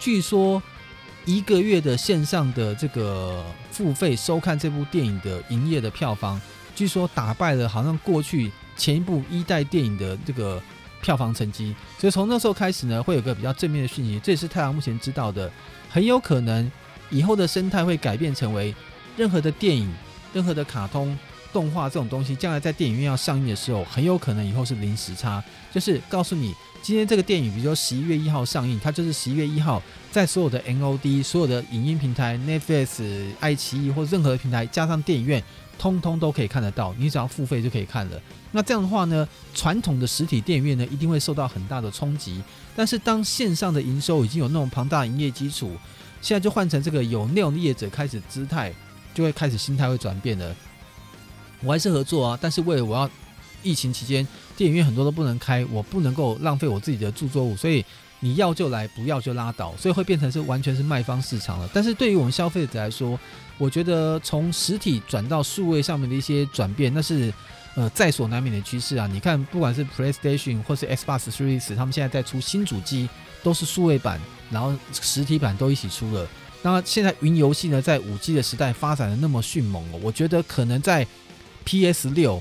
[0.00, 0.60] 据说。
[1.24, 6.40] 一个月的线上的这个付费收看这部电影的营业的票房，
[6.76, 10.62] 据说打败了好像过去前一部一代电影的这个
[11.00, 11.74] 票房成绩。
[11.98, 15.50] 所以从那时候开始呢，会有个比较正面的讯息，这也是太阳目前知道的。
[15.88, 16.70] 很有可能
[17.10, 18.74] 以后的生态会改变成为
[19.16, 19.92] 任何的电影、
[20.32, 21.18] 任何的卡通
[21.52, 25.42] 动画这种东西，将来在电影院要上映的时候，很有可能以后是零时差，
[25.72, 26.54] 就是告诉你。
[26.82, 29.80] 今天这个电影，比如说十一月一号上映，它就是十一月一号
[30.10, 35.40] 在所有的 NOD、所有的影音平台、Netflix、爱奇艺或任何平台，加上电影院，
[35.78, 36.92] 通通都可以看得到。
[36.98, 38.20] 你只要付费就可以看了。
[38.50, 42.42] 那这样的话呢，传统的实体电影院呢，一定会受到很大的冲击。
[42.74, 45.70] 但是当线上的营收已经有那种庞大营业基础，
[46.20, 48.74] 现在就换成这个有内容的业者开始姿态，
[49.14, 50.52] 就会开始心态会转变了。
[51.62, 53.08] 我还是合作啊，但是为了我要。
[53.64, 54.26] 疫情期间，
[54.56, 57.84] 电影院很多都不能开，我不能够浪费我自己的著作物，所以
[58.20, 61.68] 你要就来，不要就拉倒，所以会变成是完全是卖方市场了。
[61.72, 63.18] 但是对于我们消费者来说，
[63.58, 67.32] 我觉得从实体转到数位上面的一些转变，那是
[67.74, 69.08] 呃在所难免的趋势啊。
[69.10, 73.08] 你看，不管是 PlayStation 或是 Xbox Series，他们现在在出新主机，
[73.42, 76.28] 都是数位版，然后实体版都一起出了。
[76.62, 81.04] 那现在云游戏呢，在五 G 的时代发展的那么迅猛哦，我觉得可能在
[81.64, 82.40] PS 六。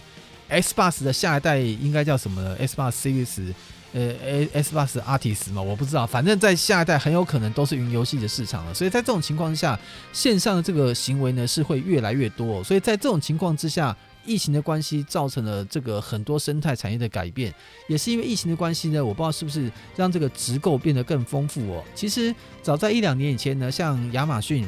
[0.52, 3.54] Xbox 的下一代应该叫什么呢？Xbox Series，
[3.94, 4.14] 呃
[4.62, 6.06] ，Xbox Artist 嘛，我不知道。
[6.06, 8.74] 反正在下一代很有可能都是云游戏的市场了。
[8.74, 9.80] 所以在这种情况之下，
[10.12, 12.62] 线上的这个行为呢是会越来越多。
[12.64, 13.96] 所以在这种情况之下，
[14.26, 17.54] 疫情的关系造成了这个很多生态产业的改变，
[17.88, 21.84] 也是因为疫情的关系呢，我不知道是不是让这个直购变得更丰富哦。
[21.96, 24.68] 其实早在一两年以前呢，像亚马逊。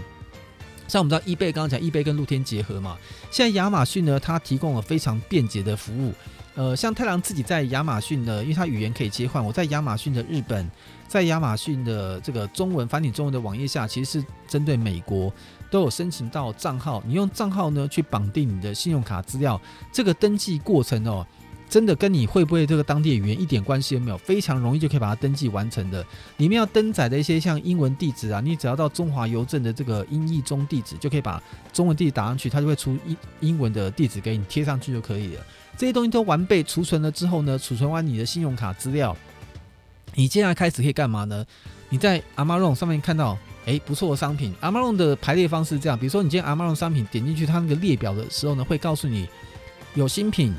[0.88, 2.98] 像我们知道易贝刚刚讲易贝跟露天结合嘛。
[3.32, 6.14] 现在亚马逊呢，它提供了非常便捷的服务。
[6.56, 9.44] 呃，像太郎自己在亚马逊呢，因为它语言可以切换。
[9.44, 10.70] 我在亚马逊的日本，
[11.08, 15.34] 在亚马逊的这个中文繁体中文的网页下，其实是针对美国
[15.72, 17.02] 都有申请到账号。
[17.08, 19.60] 你用账号呢去绑定你的信用卡资料，
[19.92, 21.26] 这个登记过程哦。
[21.74, 26.06] 真的跟你会不会这个当地语言一点关系都没有，非常容易就可以把它登记完成的。
[26.38, 31.42] 里面要登载的一些像英文地址啊，你只要到中华邮政的这个英译中地址，就可以把
[31.74, 35.42] 中文地址打上去，它就会出英英文的地址给你贴上去就可以了。
[35.76, 39.18] 这些东西都完备储存了之后呢，储存完你的信用卡资料，
[40.14, 41.44] 你接下来开始可以干嘛呢？
[41.90, 49.28] 你在 Amazon 上面看到哎不错的商品，Amazon 的排列方式是这样，比如说你今天 Amazon 商品点进去它那个列表的时候呢，会告诉你
[49.96, 50.54] 有新品。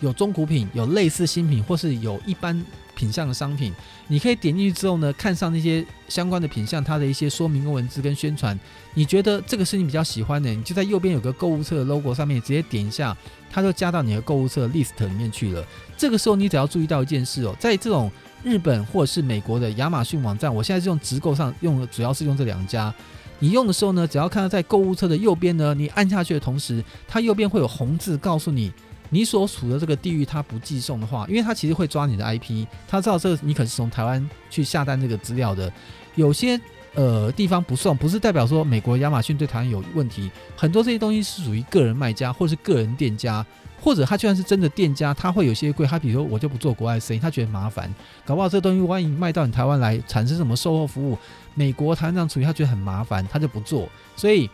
[0.00, 3.72] 有中古品，有类似新品，或是有一般品相的商品，
[4.08, 8.58] 你可以点进去之后呢，看上那些相关的品相，它的一些说明跟文字跟宣传，
[8.94, 13.16] 你觉得这个是你比较喜欢的，你就在右边有个购物车的 logo 上面直接点一下，
[13.50, 15.64] 它就加到你的购物车 list 里面去了。
[15.96, 18.10] 这个时候你只要注意到一件事哦，在这种
[18.42, 22.92] 日本或者是美国的亚马逊网站，我现在是用直购上用的，主要是用这两家。
[23.38, 28.70] 你用的时候呢，只要看到在购物车的右边呢，你按下去的同时，它右边会有红字告诉你。
[29.12, 35.70] 你所处的这个地域，它不寄送的话，因为它其实会抓你的 IP，它知道这个你可是从台湾去下单这个资料的。
[36.14, 36.58] 有些
[36.94, 40.30] 呃地方不送，不是代表说美国亚马逊对台湾有问题。
[40.56, 43.44] 很多这些东西是属于个人卖家或是个人店家，
[43.80, 45.86] 或者他就算是真的店家，他会有些贵。
[45.86, 47.92] 他比如说我就不做国外生意，他觉得麻烦，
[48.24, 51.18] 搞不好这东西万一卖到你台湾来，产生什么售后服务，
[51.54, 53.88] 美国台湾这样处理，他觉得很麻烦，他就不做。
[54.14, 54.48] 所以。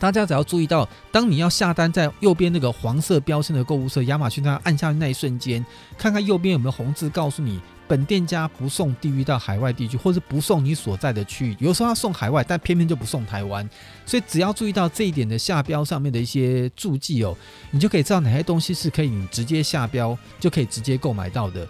[0.00, 5.64] 大家只要注意到，当你要下单，在右边那个黄色标签的购物车，亚马逊它按下去那一瞬间，
[5.98, 11.56] 看看右边有没有红字，告诉你本店家不送地域到海外地区，或是不送你所在的区域。
[11.60, 13.68] 有时候要送海外，但偏偏就不送台湾。
[14.06, 17.36] 所以只要注意到这一点的下标上面的一些注记哦，
[17.70, 21.68] 你就可以知道哪些东西是可以你直接下标就可以直接购买到的。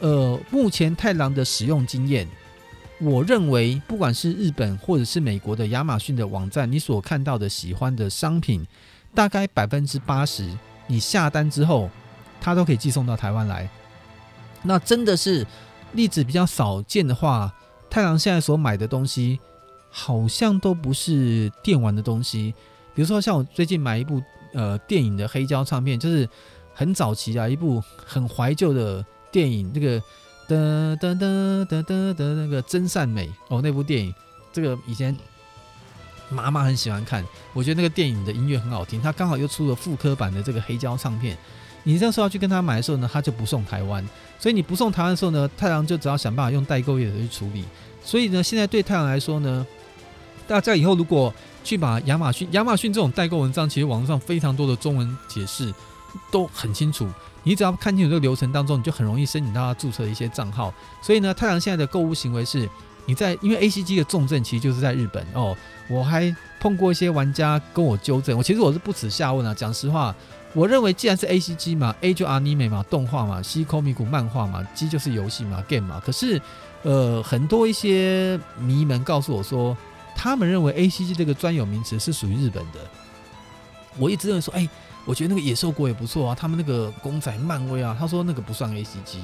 [0.00, 2.28] 呃，目前太郎的使用经验。
[3.02, 8.64] 我认为，不管是日本或者是美国的亚马逊的网站，你所看到的喜欢的商品，
[9.12, 10.48] 大概百分之八十，
[10.86, 11.90] 你下单之后，
[12.40, 13.68] 它都可以寄送到台湾来。
[14.62, 15.44] 那真的是
[15.94, 17.52] 例子比较少见的话，
[17.90, 19.40] 太郎现在所买的东西，
[19.90, 22.54] 好像都不是电玩的东西。
[22.94, 24.22] 比如说，像我最近买一部
[24.54, 26.28] 呃电影的黑胶唱片，就是
[26.72, 30.00] 很早期啊，一部很怀旧的电影，那个
[30.48, 34.14] 噔噔噔噔噔噔那个真善美哦，那部电影，
[34.52, 35.16] 这个以前
[36.28, 41.36] 妈妈很喜欢看，我觉得那个电影的音乐很好听，它刚好又出了复刻版的这个黑胶唱片。
[41.84, 44.06] 你这时候要去跟他买的时候呢，他就不送台湾，
[44.38, 47.64] 所以你不送台湾的时候呢，太阳就只要想办法用代购业者去处理。
[48.04, 49.66] 所以呢，现在对太阳来说呢，
[50.46, 51.34] 大家以后如果
[51.64, 55.74] 去把亚马逊、亚马逊这种代购文章，其实网络上非常多的中文解释
[56.30, 57.08] 都很清楚。
[57.42, 60.72] 你只要看清楚这个流程当中，你就很容易申请到他注册一些账号。
[61.00, 62.68] 所以呢，太郎现在的购物行为是，
[63.06, 65.56] 你在因为 ACG 的重镇其实就是在日本哦。
[65.88, 69.52] 我还碰过一些玩家跟我纠正，我其实我是不耻下问啊。
[69.54, 70.14] 讲实话，
[70.54, 76.00] 我认为既然是 ACG 嘛，A 就 Anime 嘛，动画嘛，C Comic 漫画嘛，G 就是游戏嘛，Game 嘛。
[76.04, 76.40] 可是，
[76.82, 79.76] 呃，很多一些迷们告诉我说。
[80.14, 82.78] 他们认为 A C G 这个专有名词是属于日本的。
[83.96, 84.68] 我一直认为说，哎、
[85.04, 89.18] 我觉得那个野兽国也不错啊，他们那个公仔漫威啊，他说那个不算 A C G。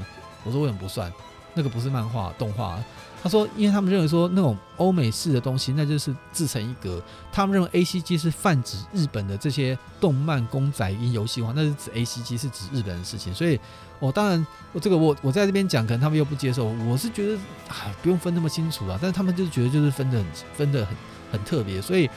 [0.45, 1.13] 我说为什么不算？
[1.55, 2.79] 那个不是漫画动画。
[3.21, 7.03] 他说，因为他们认为说那种欧美式的东西，那就是自成一格。
[7.33, 13.35] 他们认为 A C G 是泛指日本的这些动漫公仔跟游戏化，那是指 A C G 是指日本的事情。
[13.35, 13.59] 所以，
[13.99, 16.67] 我当然我这个我我在这边讲，可能他们又不接受。
[16.67, 18.97] 我是觉得，哎，不用分那么清楚啊。
[19.03, 20.97] 但是他们就是觉得就是分得很分得很
[21.33, 21.83] 很特别。
[21.83, 22.09] 所以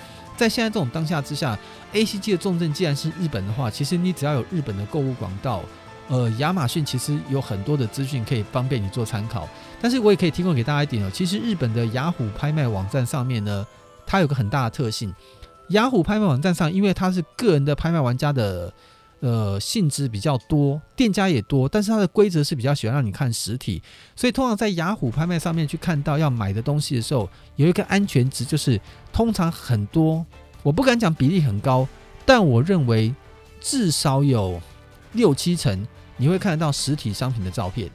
[0.41, 1.57] 在现在这种当下之下
[1.93, 5.61] ，A C G 的重镇既然是日本的话，其实你只要有日本的购物广告。
[6.07, 9.47] 呃，亚马逊其实有很多的资讯可以方便你做参考，
[9.79, 11.09] 但是我也可以提供给大家一点哦。
[11.13, 13.65] 其实日本的雅虎拍卖网站上面呢，
[14.05, 15.13] 它有个很大的特性，
[15.69, 18.73] 雅虎拍卖网站上，因为它是个人的拍卖玩家的
[19.21, 23.81] 呃性质比较多，店家也多，但是它的规则是比较喜欢让你看实体，
[24.15, 28.79] 所以通常在雅虎拍卖上面去看到要买的东西的时候，有一个安全值，就是
[29.13, 30.25] 通常很多，
[30.61, 31.87] 我不敢讲比例很高，
[32.25, 33.15] 但我认为
[33.61, 34.61] 至少有
[35.13, 35.87] 六七成。
[36.17, 37.89] 你会看得到实体商品的照片，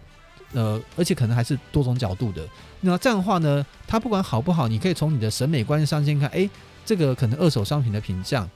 [0.53, 2.43] 呃，而且可能还是多种角度的。
[2.81, 6.51] 那这样的话呢，它不管好不好，你可以从你的审美观上先看，哎，
[6.85, 8.51] 这个可能二手商品的品相，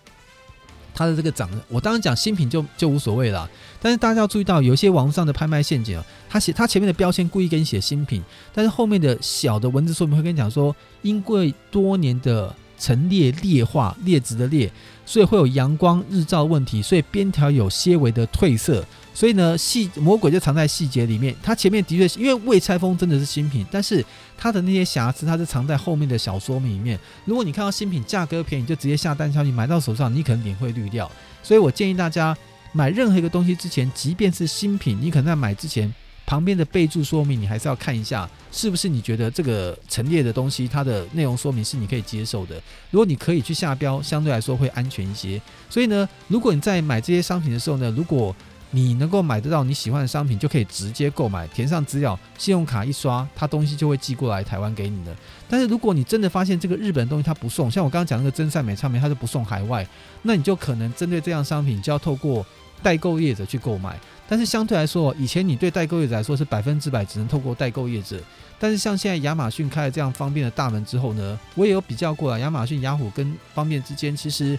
[1.00, 3.48] 它的这个涨，我当然讲新品就就无所谓了。
[3.80, 8.22] 但是大家要注意到，有一些网络上的拍卖陷阱啊，它写它前面的标签故意给你写新品，
[8.52, 14.70] 但是后面的小的文字说明会跟你讲说，因为多年的陈列劣化，劣质的劣，
[15.06, 18.84] 所以会有阳光日照问题，所以边条有些微的褪色。
[19.12, 21.34] 所以呢，细魔鬼就藏在细节里面。
[21.42, 24.04] 它前面的确是因为未拆封，真的是新品，但是
[24.38, 26.98] 它的那些瑕疵，它是藏在后面的小说明里面。
[27.24, 31.10] 如果你看到新品价格便宜，就直接下单下去买到手上，你可能脸会绿掉。
[31.42, 32.36] 所以我建议大家
[32.72, 35.92] 买任何一个东西之前，即便是新品，你可能在买之前
[36.24, 42.54] 旁边的备注说明，你还是要看一下，是不是你觉得这个陈列的东西，它的内容说明是你可以接受的。
[42.90, 45.42] 如果你可以去下标，相对来说会安全一些。
[45.68, 48.34] 所以呢，如果你在买这些商品的时候呢，如果
[48.72, 55.14] 你能够买得到你喜欢的商品，就可以直接购买，填上资料，信用卡一刷，它东西就会寄过来台湾给你的。
[55.48, 59.86] 但是如果你真的发现这个日本东西它不送，像我刚刚讲那个真善美唱片，它就不送海外，
[60.22, 62.46] 那你就可能针对这样商品就要透过
[62.82, 63.98] 代购业者去购买。
[64.28, 68.20] 但是相对来说，以前你对代购业者来说是百分之百只能透过代购业者，
[68.60, 74.56] 但是像现在亚马逊开了这样方便的大门之后呢，我也有比较过了，亚马逊、雅虎跟方便之间，其实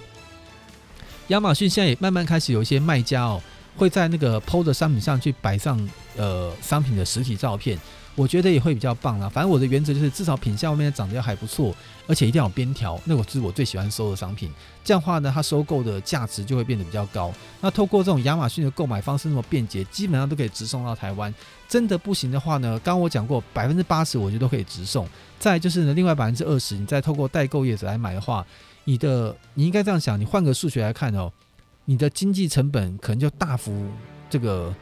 [1.30, 3.42] 亚马逊现在也慢慢开始有一些卖家哦。
[3.78, 7.80] 会在那个 PO 的商品上去摆上呃商品的实体照片，
[8.16, 9.30] 我觉得也会比较棒啦。
[9.30, 11.74] 反正我的原则就是至少品相外面长得要还不错，
[12.08, 14.52] 而且一定要有边条，那我是我最喜欢收的商品。
[14.84, 17.34] 这样的话呢，它收购的价值就会变得比较高。
[17.62, 21.34] 那透过这种亚马逊的购买方式那么便捷，基本上都可以直送到台湾。
[21.70, 25.08] 真的不行的话呢，刚刚我讲过百分之八十我觉得都可以直送。
[25.40, 28.46] 再就是呢，另外百分之二十，你再透过代购业者来买的话，
[28.84, 31.32] 你的你应该这样想，你换个数学来看哦。
[31.92, 33.86] 你的经济成本可能就大幅
[34.30, 34.74] 这个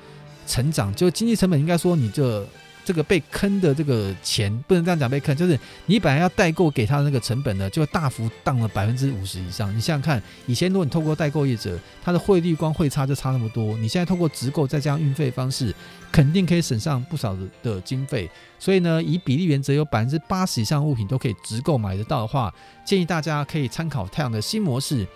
[0.45, 2.47] 成长，就经济成本应该说你这
[2.86, 9.76] 这个被坑的这个钱不能这样讲被坑，就是你本来要代购给他的那个成本呢，就大幅降了百分之五十以上。
[9.76, 15.74] 你想想看，以前如果你透过代购业者，他的汇率光汇差就差那么多，你现在透过直购再加上运费方式，
[16.12, 18.30] 肯定可以省上不少的的经费。
[18.60, 22.53] 所以呢，以比例原则，有百分之八十以上物品都可以直购买得到的话，
[22.86, 25.07] 建议大家可以参考太阳的新模式。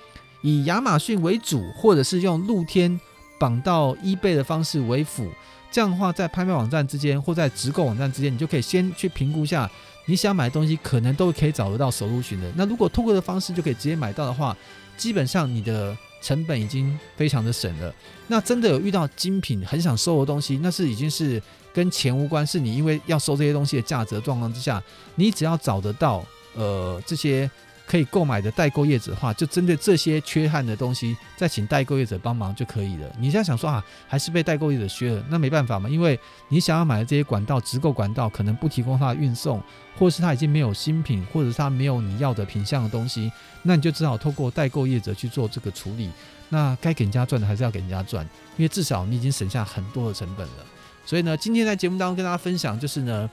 [0.44, 3.00] 以亚马逊为主，或者是用露天
[3.40, 5.32] 绑到 eBay 的方式为辅，
[5.72, 9.70] 这样的话，在拍卖网站之间或在直购网站之间，你就可以先去评估一下
[10.06, 12.52] 你想买的东西，可能都可以找得到首录群的。
[12.58, 14.56] 那如果通过的方式就可以直接买到的话，
[14.98, 17.96] 基本上你的成本已经非常的省了。
[18.28, 21.42] 那真的有遇到精品很想收的东西，那是已经是
[21.74, 24.84] 跟钱无关，是你因为要收这些东西的价值状况之下，
[25.16, 26.22] 你只要找得到
[26.54, 27.50] 呃这些。
[27.94, 33.08] 可以购买的代购业者的话，就针对这些缺憾的东西，再请代购业者帮忙就可以了。
[33.20, 39.62] 你现在想说啊，还是被代购业者削了，那没办法嘛，因为你想要买的这些管道，直购管道可能不提供它的运送，
[39.96, 46.10] 或是它已经没有新品，或者是它没有你要的品相的东西，那你就只好透过代购业者去做这个处理。
[46.50, 50.66] 那该给人家赚的还是要给人家赚，因为至少你已经省下很多的成本了。
[51.06, 53.30] 所以呢，今天在节目当中跟大家分享，就是呢，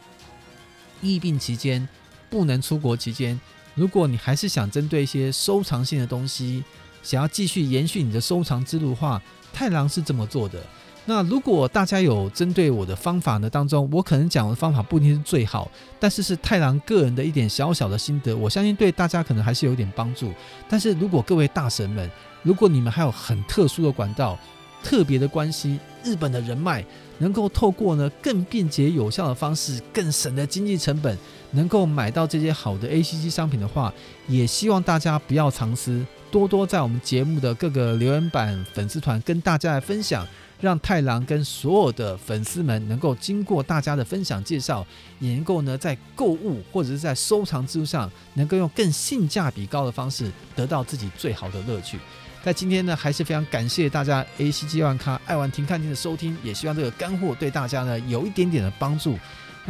[1.01, 1.89] 疫病期间
[2.29, 3.41] 不能出国期间。
[3.75, 6.63] 如果你还是想针对一些收藏性的东西，
[7.03, 9.23] 想要继续延续你的收藏之路的话，
[9.53, 10.61] 太郎是这么做的。
[11.07, 15.69] 那如果大家有针对我的方法呢，当中我可能讲的方法不一定是最好，
[15.99, 20.31] 但是是太郎个人的一点小小的心得，我相信对大家可能还是有点帮助。
[20.69, 22.09] 但是如果各位大神们，
[22.43, 24.39] 如果你们还有很特殊的管道、
[24.83, 26.85] 特别的关系、日本的人脉，
[27.19, 31.17] 能够透过呢更便捷有效的方式，更省的经济成本。
[31.53, 33.93] 能够买到这些好的 ACG 商品的话，
[34.29, 40.27] 也希望大家不要藏私，多多在我们节目的各个留言板、粉丝团跟大家来分享，
[40.61, 44.87] 让太郎跟所有的粉丝们能够经过大家的分享介绍，
[45.19, 51.99] 也能够呢在购物或者是在收藏之路上，能够用更性价比高的方式得到自己最好的乐趣。
[52.43, 59.19] 在今天呢，还是非常感谢大家 ACG 爱玩咖爱玩停看听的收听，也希望这个干货对大家呢有一点点的帮助。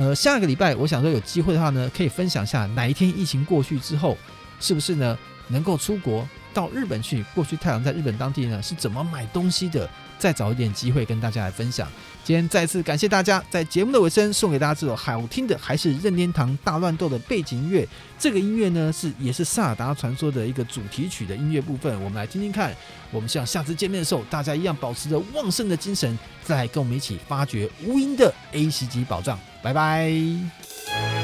[0.00, 4.16] 呃，下个礼拜我想说有机会的话呢，可以分享一下哪一天疫情过去之后，
[4.58, 5.18] 是不是呢
[5.48, 7.22] 能够出国到日本去？
[7.34, 9.86] 过去太阳在日本当地呢是怎么买东西的？
[10.18, 11.86] 再找一点机会跟大家来分享。
[12.22, 17.86] 今天再次感谢大家，在节目的尾声送给大家这首好听的，还是任天堂大乱斗的背景音乐。
[18.18, 22.72] 这个音乐呢是也是萨尔达传说的一个主题曲的音乐部分，我们来听听看。
[23.10, 29.38] 我们像下次见面的时候，大家一样保持着旺盛的精神，再跟我们一起发掘无垠的 ACG 宝藏。
[29.62, 31.19] 拜拜。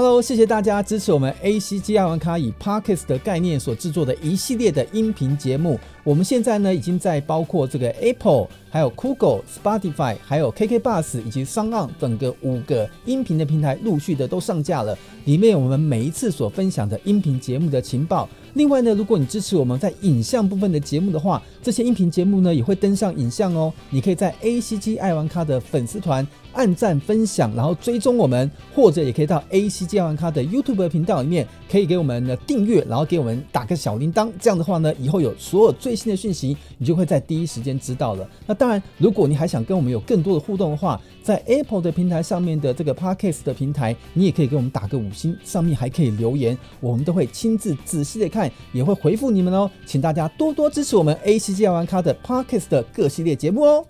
[0.00, 5.76] Hello，谢谢大家支持我们 ACG 爱玩咖以 Podcast 的概念所制作的一系列的音频节目。
[6.04, 14.96] 我们现在呢，已经在包括这个 Apple、还有 Google、Spotify、还有 KK Bus 以及 SoundOn 等个五个音频的平台陆续的都上架了。
[15.24, 18.28] 里面我们每一次所分享的音频节目的情报。
[18.54, 23.72] 另外呢，如果你支持我们在影像部分的节目的话，这些音频节目呢也会登上影像哦。
[23.90, 26.26] 你可以在 ACG 爱玩咖的粉丝团。
[26.54, 34.28] 按赞、分享，然后追踪我们，或者也可以到 ACG 爱玩咖的 YouTube 频道里面，可以给我们的订阅，然后给我们打个小铃铛。
[34.40, 38.28] 这样的话呢，以后有所有最新的讯息，你就会在第一时间知道了。
[38.44, 49.70] 那当然，如果你还想跟我们有更多的互动的话，在 Apple 的平台上面的这个 Podcast 的平台，你也可以给我们打个五星，上面还可以留言，我们都会亲自仔细的看，也会回复你们哦。
[49.86, 53.86] 请大家多多支持我们 ACG 玩咖的 Podcast 的各系列节目哦。